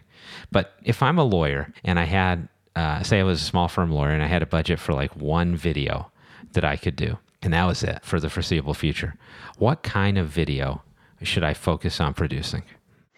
But 0.51 0.75
if 0.85 1.03
I'm 1.03 1.19
a 1.19 1.25
lawyer 1.25 1.73
and 1.85 1.99
I 1.99 2.05
had, 2.05 2.49
uh, 2.75 3.03
say, 3.03 3.21
I 3.21 3.25
was 3.25 3.41
a 3.41 3.45
small 3.45 3.69
firm 3.69 3.91
lawyer 3.91 4.11
and 4.11 4.23
I 4.23 4.27
had 4.27 4.43
a 4.43 4.47
budget 4.47 4.79
for 4.81 4.93
like 4.93 5.15
one 5.17 5.57
video 5.57 6.11
that 6.53 6.65
I 6.65 6.77
could 6.77 6.97
do, 6.97 7.19
and 7.43 7.53
that 7.53 7.65
was 7.65 7.83
it 7.83 8.05
for 8.05 8.19
the 8.21 8.31
foreseeable 8.31 8.75
future, 8.75 9.15
what 9.59 9.83
kind 9.83 10.19
of 10.19 10.29
video 10.29 10.83
should 11.23 11.45
I 11.45 11.55
focus 11.55 12.01
on 12.01 12.15
producing? 12.15 12.63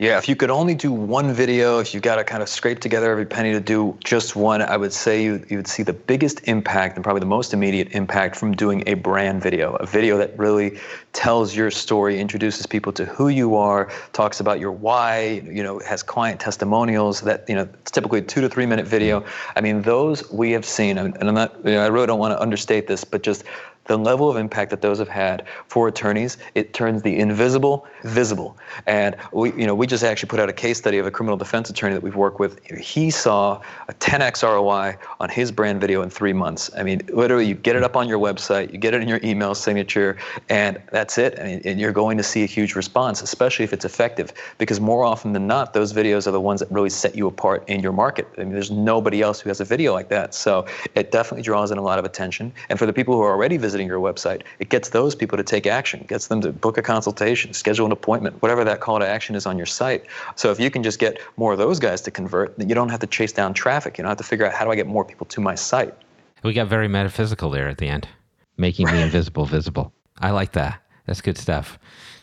Yeah, 0.00 0.16
if 0.16 0.28
you 0.28 0.36
could 0.36 0.50
only 0.50 0.76
do 0.76 0.92
one 0.92 1.32
video, 1.32 1.80
if 1.80 1.92
you've 1.92 2.04
got 2.04 2.16
to 2.16 2.24
kind 2.24 2.40
of 2.40 2.48
scrape 2.48 2.78
together 2.78 3.10
every 3.10 3.26
penny 3.26 3.50
to 3.50 3.58
do 3.58 3.98
just 4.04 4.36
one, 4.36 4.62
I 4.62 4.76
would 4.76 4.92
say 4.92 5.24
you, 5.24 5.44
you 5.48 5.56
would 5.56 5.66
see 5.66 5.82
the 5.82 5.92
biggest 5.92 6.46
impact 6.46 6.94
and 6.94 7.02
probably 7.02 7.18
the 7.18 7.26
most 7.26 7.52
immediate 7.52 7.88
impact 7.90 8.36
from 8.36 8.52
doing 8.52 8.84
a 8.86 8.94
brand 8.94 9.42
video, 9.42 9.74
a 9.74 9.86
video 9.86 10.16
that 10.18 10.38
really 10.38 10.78
tells 11.14 11.56
your 11.56 11.72
story, 11.72 12.20
introduces 12.20 12.64
people 12.64 12.92
to 12.92 13.06
who 13.06 13.26
you 13.26 13.56
are, 13.56 13.90
talks 14.12 14.38
about 14.38 14.60
your 14.60 14.70
why, 14.70 15.42
you 15.44 15.64
know, 15.64 15.80
has 15.80 16.04
client 16.04 16.38
testimonials 16.38 17.22
that, 17.22 17.44
you 17.48 17.56
know, 17.56 17.68
it's 17.80 17.90
typically 17.90 18.20
a 18.20 18.22
two 18.22 18.40
to 18.40 18.48
three 18.48 18.66
minute 18.66 18.86
video. 18.86 19.24
I 19.56 19.62
mean, 19.62 19.82
those 19.82 20.30
we 20.30 20.52
have 20.52 20.64
seen, 20.64 20.96
and 20.96 21.16
I'm 21.20 21.34
not, 21.34 21.56
you 21.64 21.72
know, 21.72 21.82
I 21.82 21.88
really 21.88 22.06
don't 22.06 22.20
want 22.20 22.30
to 22.34 22.40
understate 22.40 22.86
this, 22.86 23.02
but 23.02 23.24
just 23.24 23.42
the 23.88 23.98
level 23.98 24.30
of 24.30 24.36
impact 24.36 24.70
that 24.70 24.80
those 24.80 24.98
have 24.98 25.08
had 25.08 25.44
for 25.66 25.88
attorneys, 25.88 26.38
it 26.54 26.72
turns 26.72 27.02
the 27.02 27.18
invisible 27.18 27.86
visible. 28.04 28.56
And 28.86 29.16
we, 29.32 29.52
you 29.54 29.66
know, 29.66 29.74
we 29.74 29.86
just 29.86 30.04
actually 30.04 30.28
put 30.28 30.38
out 30.38 30.48
a 30.48 30.52
case 30.52 30.78
study 30.78 30.98
of 30.98 31.06
a 31.06 31.10
criminal 31.10 31.36
defense 31.36 31.68
attorney 31.70 31.94
that 31.94 32.02
we've 32.02 32.14
worked 32.14 32.38
with. 32.38 32.64
He 32.78 33.10
saw 33.10 33.60
a 33.88 33.94
10x 33.94 34.42
ROI 34.42 34.96
on 35.20 35.28
his 35.28 35.50
brand 35.50 35.80
video 35.80 36.02
in 36.02 36.10
three 36.10 36.32
months. 36.32 36.70
I 36.76 36.82
mean, 36.82 37.00
literally, 37.12 37.46
you 37.46 37.54
get 37.54 37.76
it 37.76 37.82
up 37.82 37.96
on 37.96 38.08
your 38.08 38.18
website, 38.18 38.72
you 38.72 38.78
get 38.78 38.94
it 38.94 39.02
in 39.02 39.08
your 39.08 39.20
email 39.24 39.54
signature, 39.54 40.16
and 40.48 40.80
that's 40.92 41.18
it. 41.18 41.34
And 41.38 41.80
you're 41.80 41.92
going 41.92 42.18
to 42.18 42.22
see 42.22 42.44
a 42.44 42.46
huge 42.46 42.74
response, 42.74 43.22
especially 43.22 43.64
if 43.64 43.72
it's 43.72 43.84
effective, 43.86 44.32
because 44.58 44.80
more 44.80 45.02
often 45.02 45.32
than 45.32 45.46
not, 45.46 45.72
those 45.72 45.92
videos 45.92 46.26
are 46.26 46.30
the 46.30 46.40
ones 46.40 46.60
that 46.60 46.70
really 46.70 46.90
set 46.90 47.16
you 47.16 47.26
apart 47.26 47.64
in 47.68 47.80
your 47.80 47.92
market. 47.92 48.28
I 48.36 48.40
mean, 48.44 48.52
there's 48.52 48.70
nobody 48.70 49.22
else 49.22 49.40
who 49.40 49.48
has 49.48 49.60
a 49.60 49.64
video 49.64 49.92
like 49.94 50.10
that. 50.10 50.34
So 50.34 50.66
it 50.94 51.10
definitely 51.10 51.42
draws 51.42 51.70
in 51.70 51.78
a 51.78 51.82
lot 51.82 51.98
of 51.98 52.04
attention. 52.04 52.52
And 52.68 52.78
for 52.78 52.84
the 52.84 52.92
people 52.92 53.14
who 53.14 53.22
are 53.22 53.32
already 53.32 53.56
visiting 53.56 53.77
your 53.86 54.00
website, 54.00 54.42
it 54.58 54.68
gets 54.68 54.90
those 54.90 55.14
people 55.14 55.36
to 55.38 55.44
take 55.44 55.66
action, 55.66 56.04
gets 56.08 56.26
them 56.26 56.40
to 56.40 56.52
book 56.52 56.78
a 56.78 56.82
consultation, 56.82 57.52
schedule 57.52 57.86
an 57.86 57.92
appointment, 57.92 58.40
whatever 58.42 58.64
that 58.64 58.80
call 58.80 58.98
to 58.98 59.06
action 59.06 59.34
is 59.34 59.46
on 59.46 59.56
your 59.56 59.66
site. 59.66 60.04
So 60.36 60.50
if 60.50 60.58
you 60.58 60.70
can 60.70 60.82
just 60.82 60.98
get 60.98 61.18
more 61.36 61.52
of 61.52 61.58
those 61.58 61.78
guys 61.78 62.00
to 62.02 62.10
convert, 62.10 62.58
then 62.58 62.68
you 62.68 62.74
don't 62.74 62.88
have 62.88 63.00
to 63.00 63.06
chase 63.06 63.32
down 63.32 63.54
traffic. 63.54 63.98
You 63.98 64.02
don't 64.02 64.10
have 64.10 64.18
to 64.18 64.24
figure 64.24 64.46
out 64.46 64.52
how 64.52 64.64
do 64.64 64.70
I 64.70 64.76
get 64.76 64.86
more 64.86 65.04
people 65.04 65.26
to 65.26 65.40
my 65.40 65.54
site. 65.54 65.94
We 66.42 66.52
got 66.52 66.68
very 66.68 66.88
metaphysical 66.88 67.50
there 67.50 67.68
at 67.68 67.78
the 67.78 67.88
end, 67.88 68.08
making 68.56 68.86
the 68.86 69.00
invisible 69.02 69.44
visible. 69.44 69.92
I 70.18 70.30
like 70.30 70.52
that. 70.52 70.82
That's 71.06 71.20
good 71.20 71.38
stuff. 71.38 71.78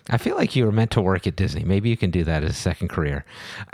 I 0.10 0.18
feel 0.18 0.36
like 0.36 0.56
you 0.56 0.66
were 0.66 0.72
meant 0.72 0.92
to 0.92 1.02
work 1.02 1.26
at 1.26 1.36
Disney. 1.36 1.64
Maybe 1.64 1.90
you 1.90 1.98
can 1.98 2.12
do 2.12 2.24
that 2.26 2.44
as 2.44 2.52
a 2.52 2.54
second 2.54 2.90
career. 2.90 3.26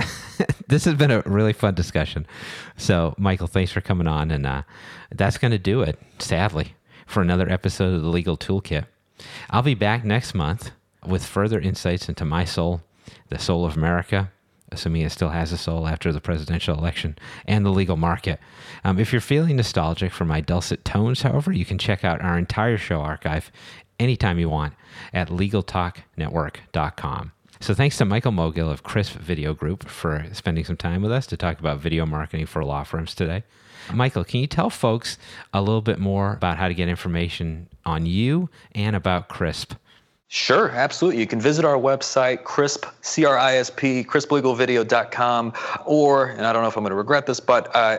this 0.68 0.86
has 0.86 0.96
been 0.96 1.12
a 1.12 1.22
really 1.26 1.52
fun 1.52 1.76
discussion. 1.76 2.26
So, 2.78 3.14
Michael, 3.18 3.48
thanks 3.48 3.72
for 3.72 3.82
coming 3.82 4.08
on. 4.08 4.32
And 4.32 4.46
uh, 4.46 4.62
that's 5.12 5.38
going 5.38 5.52
to 5.52 5.60
do 5.60 5.82
it, 5.82 6.00
sadly, 6.20 6.74
for 7.12 7.22
another 7.22 7.52
episode 7.52 7.94
of 7.94 8.02
the 8.02 8.08
Legal 8.08 8.38
Toolkit. 8.38 8.86
I'll 9.50 9.62
be 9.62 9.76
back 9.76 10.06
next 10.06 10.34
month 10.34 10.72
with 11.06 11.26
further 11.26 11.60
insights 11.60 12.08
into 12.08 12.24
my 12.26 12.46
soul, 12.46 12.82
the 13.30 13.38
soul 13.38 13.66
of 13.66 13.76
America, 13.76 14.32
assuming 14.72 15.02
it 15.02 15.12
still 15.12 15.30
has 15.30 15.52
a 15.52 15.58
soul 15.58 15.88
after 15.88 16.14
the 16.14 16.22
presidential 16.22 16.78
election, 16.78 17.18
and 17.46 17.66
the 17.66 17.70
legal 17.70 17.98
market. 17.98 18.40
Um, 18.84 18.98
if 18.98 19.12
you're 19.12 19.20
feeling 19.20 19.58
nostalgic 19.58 20.14
for 20.14 20.24
my 20.26 20.40
dulcet 20.40 20.86
tones, 20.86 21.24
however, 21.24 21.52
you 21.52 21.66
can 21.66 21.78
check 21.78 22.06
out 22.06 22.22
our 22.22 22.38
entire 22.38 22.78
show 22.78 23.02
archive 23.02 23.52
anytime 24.00 24.40
you 24.40 24.48
want 24.50 24.74
at 25.14 25.28
LegalTalkNetwork.com. 25.28 27.32
So 27.60 27.74
thanks 27.76 27.98
to 27.98 28.06
Michael 28.06 28.32
Mogill 28.32 28.72
of 28.72 28.84
Crisp 28.84 29.14
Video 29.14 29.54
Group 29.54 29.88
for 29.88 30.26
spending 30.34 30.64
some 30.64 30.78
time 30.78 31.04
with 31.04 31.12
us 31.12 31.28
to 31.28 31.38
talk 31.38 31.60
about 31.60 31.80
video 31.80 32.08
marketing 32.08 32.48
for 32.48 32.64
law 32.64 32.84
firms 32.84 33.14
today. 33.14 33.44
Michael, 33.94 34.24
can 34.24 34.40
you 34.40 34.48
tell 34.48 34.70
folks 34.70 35.18
a 35.54 35.62
little 35.62 35.82
bit 35.82 36.00
more 36.00 36.34
about 36.34 36.58
how 36.58 36.68
to 36.68 36.74
get 36.74 36.88
information 36.88 37.68
on 37.86 38.06
you 38.06 38.50
and 38.74 38.96
about 38.96 39.28
Crisp? 39.28 39.74
Sure, 40.34 40.70
absolutely. 40.70 41.20
You 41.20 41.28
can 41.28 41.42
visit 41.42 41.66
our 41.66 41.76
website, 41.76 42.44
CRISP, 42.44 42.86
C-R-I-S-P, 43.02 44.06
crisplegalvideo.com, 44.06 45.54
or, 45.86 46.28
and 46.28 46.46
I 46.46 46.54
don't 46.54 46.62
know 46.62 46.70
if 46.70 46.78
I'm 46.78 46.84
going 46.84 46.92
to 46.92 46.96
regret 46.96 47.26
this, 47.26 47.42
but 47.42 47.70
uh, 47.76 47.98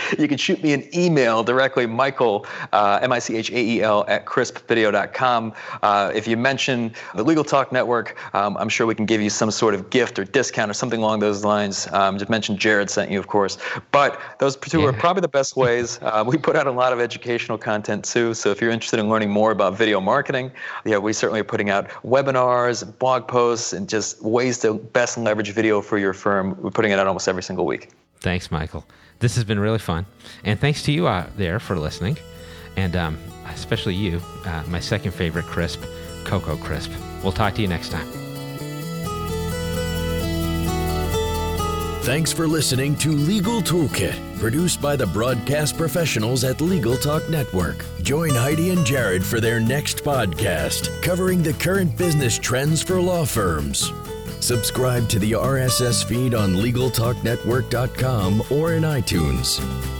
you 0.18 0.26
can 0.26 0.38
shoot 0.38 0.62
me 0.62 0.72
an 0.72 0.88
email 0.96 1.42
directly, 1.42 1.84
Michael, 1.84 2.46
uh, 2.72 3.00
M-I-C-H-A-E-L, 3.02 4.06
at 4.08 4.24
crispvideo.com. 4.24 5.52
Uh, 5.82 6.10
if 6.14 6.26
you 6.26 6.38
mention 6.38 6.94
the 7.14 7.22
Legal 7.22 7.44
Talk 7.44 7.72
Network, 7.72 8.16
um, 8.34 8.56
I'm 8.56 8.70
sure 8.70 8.86
we 8.86 8.94
can 8.94 9.04
give 9.04 9.20
you 9.20 9.28
some 9.28 9.50
sort 9.50 9.74
of 9.74 9.90
gift 9.90 10.18
or 10.18 10.24
discount 10.24 10.70
or 10.70 10.74
something 10.74 11.00
along 11.00 11.20
those 11.20 11.44
lines. 11.44 11.86
Um, 11.92 12.16
just 12.16 12.30
mention 12.30 12.56
Jared 12.56 12.88
sent 12.88 13.10
you, 13.10 13.18
of 13.18 13.26
course. 13.26 13.58
But 13.92 14.18
those 14.38 14.56
two 14.56 14.80
yeah. 14.80 14.86
are 14.86 14.92
probably 14.94 15.20
the 15.20 15.28
best 15.28 15.56
ways. 15.58 15.98
Uh, 16.00 16.24
we 16.26 16.38
put 16.38 16.56
out 16.56 16.68
a 16.68 16.72
lot 16.72 16.94
of 16.94 17.00
educational 17.00 17.58
content, 17.58 18.02
too, 18.02 18.32
so 18.32 18.50
if 18.50 18.62
you're 18.62 18.70
interested 18.70 18.98
in 18.98 19.10
learning 19.10 19.28
more 19.28 19.50
about 19.50 19.76
video 19.76 20.00
marketing, 20.00 20.50
yeah, 20.86 20.96
we 20.96 21.12
certainly 21.12 21.49
putting 21.50 21.68
out 21.68 21.88
webinars, 22.04 22.82
and 22.82 22.96
blog 22.98 23.26
posts, 23.26 23.72
and 23.72 23.88
just 23.88 24.22
ways 24.22 24.58
to 24.60 24.74
best 24.74 25.18
leverage 25.18 25.50
video 25.50 25.82
for 25.82 25.98
your 25.98 26.14
firm. 26.14 26.56
We're 26.62 26.70
putting 26.70 26.92
it 26.92 26.98
out 26.98 27.06
almost 27.08 27.28
every 27.28 27.42
single 27.42 27.66
week. 27.66 27.90
Thanks, 28.20 28.50
Michael. 28.50 28.86
This 29.18 29.34
has 29.34 29.44
been 29.44 29.58
really 29.58 29.78
fun. 29.78 30.06
And 30.44 30.58
thanks 30.58 30.82
to 30.84 30.92
you 30.92 31.08
out 31.08 31.36
there 31.36 31.58
for 31.58 31.76
listening. 31.76 32.16
And 32.76 32.94
um, 32.94 33.18
especially 33.48 33.94
you, 33.94 34.20
uh, 34.46 34.62
my 34.68 34.80
second 34.80 35.12
favorite 35.12 35.46
crisp, 35.46 35.82
Cocoa 36.24 36.56
Crisp. 36.56 36.92
We'll 37.22 37.32
talk 37.32 37.54
to 37.54 37.62
you 37.62 37.68
next 37.68 37.90
time. 37.90 38.19
Thanks 42.02 42.32
for 42.32 42.48
listening 42.48 42.96
to 42.96 43.12
Legal 43.12 43.60
Toolkit, 43.60 44.38
produced 44.38 44.80
by 44.80 44.96
the 44.96 45.06
broadcast 45.06 45.76
professionals 45.76 46.44
at 46.44 46.62
Legal 46.62 46.96
Talk 46.96 47.28
Network. 47.28 47.84
Join 48.00 48.30
Heidi 48.30 48.70
and 48.70 48.86
Jared 48.86 49.22
for 49.24 49.38
their 49.38 49.60
next 49.60 50.02
podcast, 50.02 51.02
covering 51.02 51.42
the 51.42 51.52
current 51.52 51.94
business 51.98 52.38
trends 52.38 52.82
for 52.82 52.98
law 53.02 53.26
firms. 53.26 53.92
Subscribe 54.40 55.10
to 55.10 55.18
the 55.18 55.32
RSS 55.32 56.02
feed 56.02 56.32
on 56.34 56.54
LegalTalkNetwork.com 56.54 58.44
or 58.50 58.72
in 58.72 58.82
iTunes. 58.82 59.99